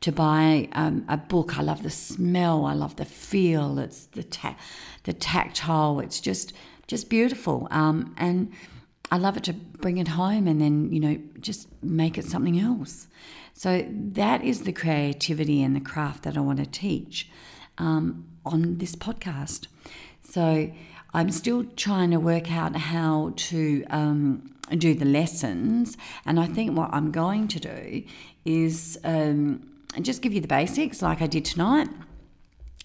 to 0.00 0.12
buy 0.12 0.68
um, 0.72 1.04
a 1.08 1.16
book. 1.16 1.58
I 1.58 1.62
love 1.62 1.82
the 1.82 1.90
smell. 1.90 2.66
I 2.66 2.74
love 2.74 2.96
the 2.96 3.04
feel. 3.04 3.78
It's 3.78 4.06
the 4.06 4.22
ta- 4.22 4.56
the 5.04 5.12
tactile. 5.12 6.00
It's 6.00 6.20
just 6.20 6.52
just 6.86 7.08
beautiful. 7.08 7.68
Um, 7.70 8.14
and 8.18 8.52
I 9.10 9.18
love 9.18 9.36
it 9.36 9.44
to 9.44 9.52
bring 9.52 9.98
it 9.98 10.08
home 10.08 10.48
and 10.48 10.60
then 10.60 10.90
you 10.92 11.00
know 11.00 11.18
just 11.40 11.68
make 11.82 12.18
it 12.18 12.24
something 12.24 12.58
else. 12.58 13.06
So 13.52 13.86
that 13.90 14.42
is 14.42 14.62
the 14.62 14.72
creativity 14.72 15.62
and 15.62 15.76
the 15.76 15.80
craft 15.80 16.24
that 16.24 16.36
I 16.36 16.40
want 16.40 16.58
to 16.58 16.66
teach 16.66 17.28
um, 17.78 18.26
on 18.44 18.78
this 18.78 18.96
podcast. 18.96 19.68
So 20.22 20.72
I'm 21.12 21.30
still 21.30 21.64
trying 21.76 22.10
to 22.10 22.18
work 22.18 22.50
out 22.50 22.74
how 22.74 23.32
to 23.36 23.84
um, 23.90 24.54
do 24.76 24.94
the 24.94 25.04
lessons, 25.04 25.96
and 26.26 26.40
I 26.40 26.46
think 26.46 26.76
what 26.76 26.90
I'm 26.92 27.12
going 27.12 27.46
to 27.48 27.60
do 27.60 28.02
is 28.44 28.98
um, 29.04 29.68
just 30.00 30.22
give 30.22 30.32
you 30.32 30.40
the 30.40 30.48
basics 30.48 31.02
like 31.02 31.22
I 31.22 31.28
did 31.28 31.44
tonight. 31.44 31.88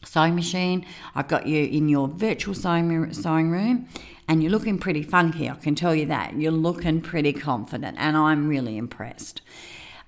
sewing 0.06 0.36
machine. 0.36 0.86
I've 1.16 1.28
got 1.28 1.48
you 1.48 1.64
in 1.66 1.90
your 1.90 2.08
virtual 2.08 2.54
sewing, 2.54 3.12
sewing 3.14 3.50
room, 3.50 3.88
and 4.30 4.44
you're 4.44 4.52
looking 4.52 4.78
pretty 4.78 5.02
funky. 5.02 5.50
I 5.50 5.56
can 5.56 5.74
tell 5.74 5.96
you 5.96 6.06
that. 6.06 6.36
You're 6.36 6.52
looking 6.52 7.02
pretty 7.02 7.34
confident, 7.34 7.98
and 8.00 8.16
I'm 8.16 8.48
really 8.48 8.78
impressed. 8.78 9.42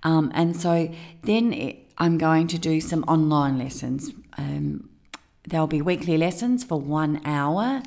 Um, 0.04 0.32
and 0.36 0.56
so 0.56 0.94
then 1.24 1.52
it, 1.52 1.92
I'm 1.98 2.20
going 2.20 2.48
to 2.50 2.60
do 2.60 2.80
some 2.80 3.04
online 3.06 3.58
lessons. 3.58 4.12
Um, 4.38 4.90
there'll 5.48 5.66
be 5.66 5.82
weekly 5.82 6.20
lessons 6.20 6.64
for 6.64 6.80
one 6.80 7.20
hour, 7.26 7.82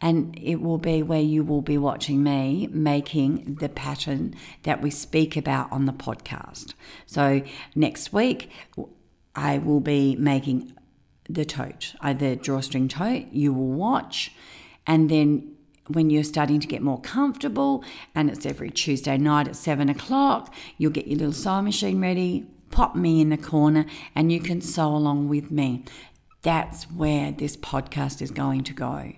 and 0.00 0.38
it 0.40 0.60
will 0.60 0.78
be 0.78 1.02
where 1.02 1.20
you 1.20 1.42
will 1.42 1.60
be 1.60 1.76
watching 1.76 2.22
me 2.22 2.68
making 2.70 3.56
the 3.56 3.68
pattern 3.68 4.36
that 4.62 4.80
we 4.80 4.90
speak 4.90 5.36
about 5.36 5.72
on 5.72 5.86
the 5.86 5.92
podcast. 5.92 6.74
So 7.04 7.42
next 7.74 8.12
week, 8.12 8.48
I 9.34 9.58
will 9.58 9.80
be 9.80 10.14
making 10.14 10.72
the 11.28 11.44
tote, 11.44 11.96
either 12.00 12.36
drawstring 12.36 12.86
tote, 12.86 13.26
you 13.32 13.52
will 13.52 13.72
watch, 13.72 14.32
and 14.86 15.10
then 15.10 15.56
when 15.92 16.10
you're 16.10 16.24
starting 16.24 16.60
to 16.60 16.66
get 16.66 16.82
more 16.82 17.00
comfortable, 17.00 17.84
and 18.14 18.30
it's 18.30 18.46
every 18.46 18.70
Tuesday 18.70 19.18
night 19.18 19.48
at 19.48 19.56
seven 19.56 19.88
o'clock, 19.88 20.54
you'll 20.78 20.92
get 20.92 21.06
your 21.06 21.18
little 21.18 21.32
sewing 21.32 21.64
machine 21.64 22.00
ready, 22.00 22.46
pop 22.70 22.94
me 22.94 23.20
in 23.20 23.30
the 23.30 23.36
corner, 23.36 23.86
and 24.14 24.30
you 24.32 24.40
can 24.40 24.60
sew 24.60 24.88
along 24.88 25.28
with 25.28 25.50
me. 25.50 25.84
That's 26.42 26.84
where 26.84 27.32
this 27.32 27.56
podcast 27.56 28.22
is 28.22 28.30
going 28.30 28.64
to 28.64 28.72
go. 28.72 29.12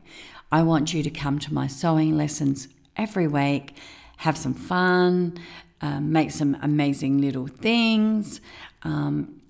I 0.50 0.62
want 0.62 0.92
you 0.92 1.02
to 1.02 1.10
come 1.10 1.38
to 1.40 1.54
my 1.54 1.66
sewing 1.66 2.16
lessons 2.16 2.68
every 2.96 3.26
week, 3.26 3.76
have 4.18 4.36
some 4.36 4.54
fun, 4.54 5.38
um, 5.80 6.12
make 6.12 6.30
some 6.30 6.56
amazing 6.62 7.20
little 7.20 7.46
things. 7.46 8.40
Um, 8.82 9.42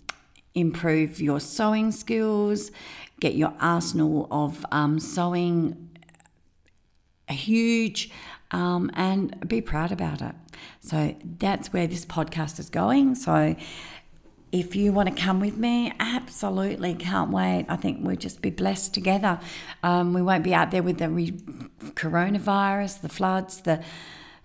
improve 0.55 1.21
your 1.21 1.41
sewing 1.41 1.93
skills, 1.93 2.71
get 3.21 3.35
your 3.35 3.55
arsenal 3.61 4.29
of 4.31 4.65
um, 4.71 4.99
sewing 4.99 5.89
huge, 7.33 8.11
um, 8.51 8.91
and 8.95 9.49
be 9.49 9.61
proud 9.61 9.93
about 9.93 10.21
it. 10.21 10.35
So 10.81 11.17
that's 11.39 11.73
where 11.73 11.87
this 11.87 12.05
podcast 12.05 12.59
is 12.59 12.71
going. 12.71 13.15
So 13.15 13.57
if 14.53 14.77
you 14.77 14.93
want 14.93 15.09
to 15.09 15.23
come 15.23 15.41
with 15.41 15.57
me, 15.57 15.93
absolutely 15.99 16.95
can't 16.95 17.31
wait. 17.31 17.65
I 17.69 17.77
think 17.77 18.01
we'll 18.03 18.17
just 18.17 18.43
be 18.43 18.51
blessed 18.51 18.93
together. 18.93 19.41
Um, 19.83 20.13
we 20.13 20.21
won't 20.21 20.45
be 20.45 20.55
out 20.55 20.71
there 20.71 20.83
with 20.83 20.99
the 20.99 21.09
re- 21.09 21.33
coronavirus, 21.95 23.01
the 23.01 23.09
floods, 23.09 23.63
the 23.63 23.83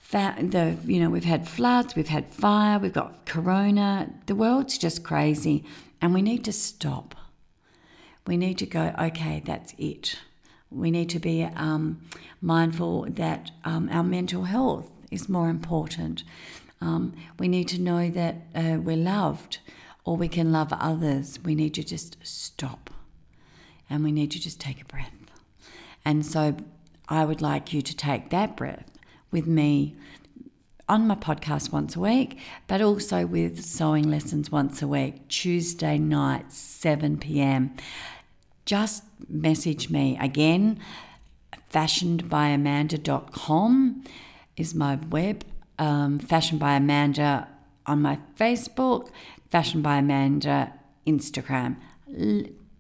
the 0.10 0.78
you 0.86 1.02
know 1.02 1.10
we've 1.10 1.26
had 1.26 1.46
floods, 1.46 1.94
we've 1.94 2.08
had 2.08 2.30
fire, 2.30 2.80
we've 2.80 2.94
got 2.94 3.26
corona. 3.26 4.10
The 4.28 4.36
world's 4.36 4.78
just 4.78 5.04
crazy. 5.04 5.66
And 6.02 6.14
we 6.14 6.22
need 6.22 6.46
to 6.46 6.54
stop. 6.54 7.16
We 8.26 8.38
need 8.38 8.58
to 8.60 8.66
go, 8.66 8.94
okay, 9.00 9.42
that's 9.44 9.74
it. 9.78 10.20
We 10.70 10.92
need 10.92 11.10
to 11.10 11.20
be 11.20 11.44
um, 11.44 12.02
mindful 12.42 13.08
that 13.10 13.52
um, 13.64 13.90
our 13.92 14.04
mental 14.04 14.44
health 14.44 14.90
is 15.12 15.30
more 15.30 15.50
important. 15.50 16.24
Um, 16.82 17.16
we 17.40 17.48
need 17.48 17.68
to 17.70 17.82
know 17.82 18.10
that 18.10 18.36
uh, 18.54 18.78
we're 18.80 18.98
loved 18.98 19.60
or 20.04 20.16
we 20.16 20.28
can 20.28 20.52
love 20.52 20.72
others. 20.74 21.40
We 21.44 21.56
need 21.56 21.74
to 21.76 21.84
just 21.84 22.18
stop 22.24 22.90
and 23.90 24.04
we 24.04 24.12
need 24.12 24.32
to 24.32 24.40
just 24.40 24.60
take 24.60 24.82
a 24.82 24.86
breath. 24.86 25.14
And 26.06 26.26
so 26.26 26.56
I 27.10 27.26
would 27.26 27.42
like 27.42 27.74
you 27.74 27.82
to 27.82 27.96
take 27.96 28.30
that 28.30 28.56
breath 28.56 28.92
with 29.32 29.48
me 29.48 29.96
on 30.90 31.06
my 31.06 31.16
podcast 31.16 31.72
once 31.72 31.96
a 31.96 32.00
week, 32.00 32.40
but 32.68 32.82
also 32.82 33.26
with 33.26 33.64
sewing 33.64 34.10
lessons 34.10 34.52
once 34.52 34.82
a 34.82 34.88
week, 34.88 35.28
Tuesday 35.28 35.98
night, 35.98 36.52
7 36.52 37.18
p.m. 37.18 37.76
Just 38.68 39.04
message 39.30 39.90
me 39.90 40.18
again. 40.20 40.80
Fashionedbyamanda.com 41.72 44.04
is 44.58 44.76
my 44.76 45.00
web. 45.10 45.46
Um, 45.80 46.20
Fashion 46.20 46.58
by 46.58 46.74
Amanda 46.74 47.48
on 47.86 48.02
my 48.02 48.20
Facebook, 48.38 49.10
Fashion 49.50 49.82
by 49.82 50.00
Amanda 50.00 50.74
Instagram. 51.08 51.78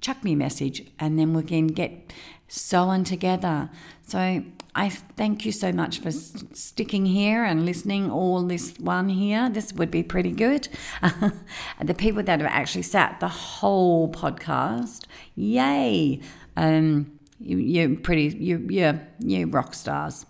Chuck 0.01 0.23
me 0.23 0.33
a 0.33 0.35
message 0.35 0.83
and 0.99 1.17
then 1.17 1.33
we 1.33 1.43
can 1.43 1.67
get 1.67 2.13
sewing 2.47 3.03
together. 3.03 3.69
So 4.03 4.43
I 4.75 4.89
thank 4.89 5.45
you 5.45 5.51
so 5.51 5.71
much 5.71 5.99
for 5.99 6.11
sticking 6.11 7.07
here 7.07 7.43
and 7.43 7.65
listening 7.65 8.11
all 8.11 8.43
this 8.43 8.77
one 8.77 9.09
here. 9.09 9.49
This 9.49 9.73
would 9.73 9.89
be 9.89 10.03
pretty 10.03 10.31
good. 10.31 10.69
the 11.81 11.93
people 11.93 12.23
that 12.23 12.39
have 12.39 12.49
actually 12.49 12.83
sat 12.83 13.19
the 13.19 13.27
whole 13.27 14.11
podcast, 14.11 15.05
yay! 15.35 16.21
Um, 16.55 17.19
you, 17.39 17.57
you're 17.57 17.95
pretty, 17.97 18.35
you, 18.37 18.65
you're, 18.69 19.01
you're 19.19 19.47
rock 19.47 19.73
stars. 19.73 20.25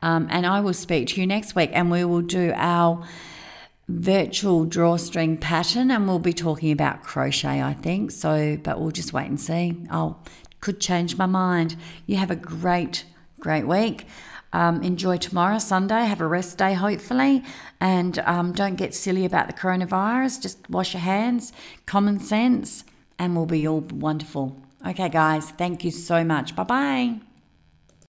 Um, 0.00 0.28
and 0.30 0.46
I 0.46 0.60
will 0.60 0.74
speak 0.74 1.08
to 1.08 1.20
you 1.20 1.26
next 1.26 1.56
week, 1.56 1.70
and 1.72 1.90
we 1.90 2.04
will 2.04 2.22
do 2.22 2.52
our 2.54 3.04
virtual 3.88 4.64
drawstring 4.64 5.36
pattern, 5.38 5.90
and 5.90 6.06
we'll 6.06 6.18
be 6.18 6.32
talking 6.32 6.70
about 6.70 7.02
crochet, 7.02 7.62
I 7.62 7.72
think. 7.74 8.10
So, 8.10 8.58
but 8.62 8.80
we'll 8.80 8.90
just 8.90 9.12
wait 9.12 9.26
and 9.26 9.40
see. 9.40 9.82
Oh, 9.90 10.16
could 10.60 10.80
change 10.80 11.16
my 11.16 11.26
mind. 11.26 11.76
You 12.06 12.16
have 12.16 12.30
a 12.30 12.36
great 12.36 13.04
great 13.40 13.66
week. 13.66 14.06
Um, 14.52 14.82
enjoy 14.82 15.18
tomorrow, 15.18 15.58
Sunday. 15.58 16.04
Have 16.04 16.20
a 16.20 16.26
rest 16.26 16.58
day, 16.58 16.74
hopefully. 16.74 17.44
And 17.80 18.18
um, 18.20 18.52
don't 18.52 18.76
get 18.76 18.94
silly 18.94 19.24
about 19.24 19.46
the 19.46 19.52
coronavirus. 19.52 20.42
Just 20.42 20.68
wash 20.70 20.94
your 20.94 21.02
hands, 21.02 21.52
common 21.86 22.18
sense, 22.18 22.84
and 23.18 23.36
we'll 23.36 23.46
be 23.46 23.66
all 23.68 23.80
wonderful. 23.80 24.60
Okay, 24.86 25.08
guys, 25.08 25.50
thank 25.50 25.84
you 25.84 25.90
so 25.90 26.24
much. 26.24 26.56
Bye 26.56 26.62
bye. 26.64 27.27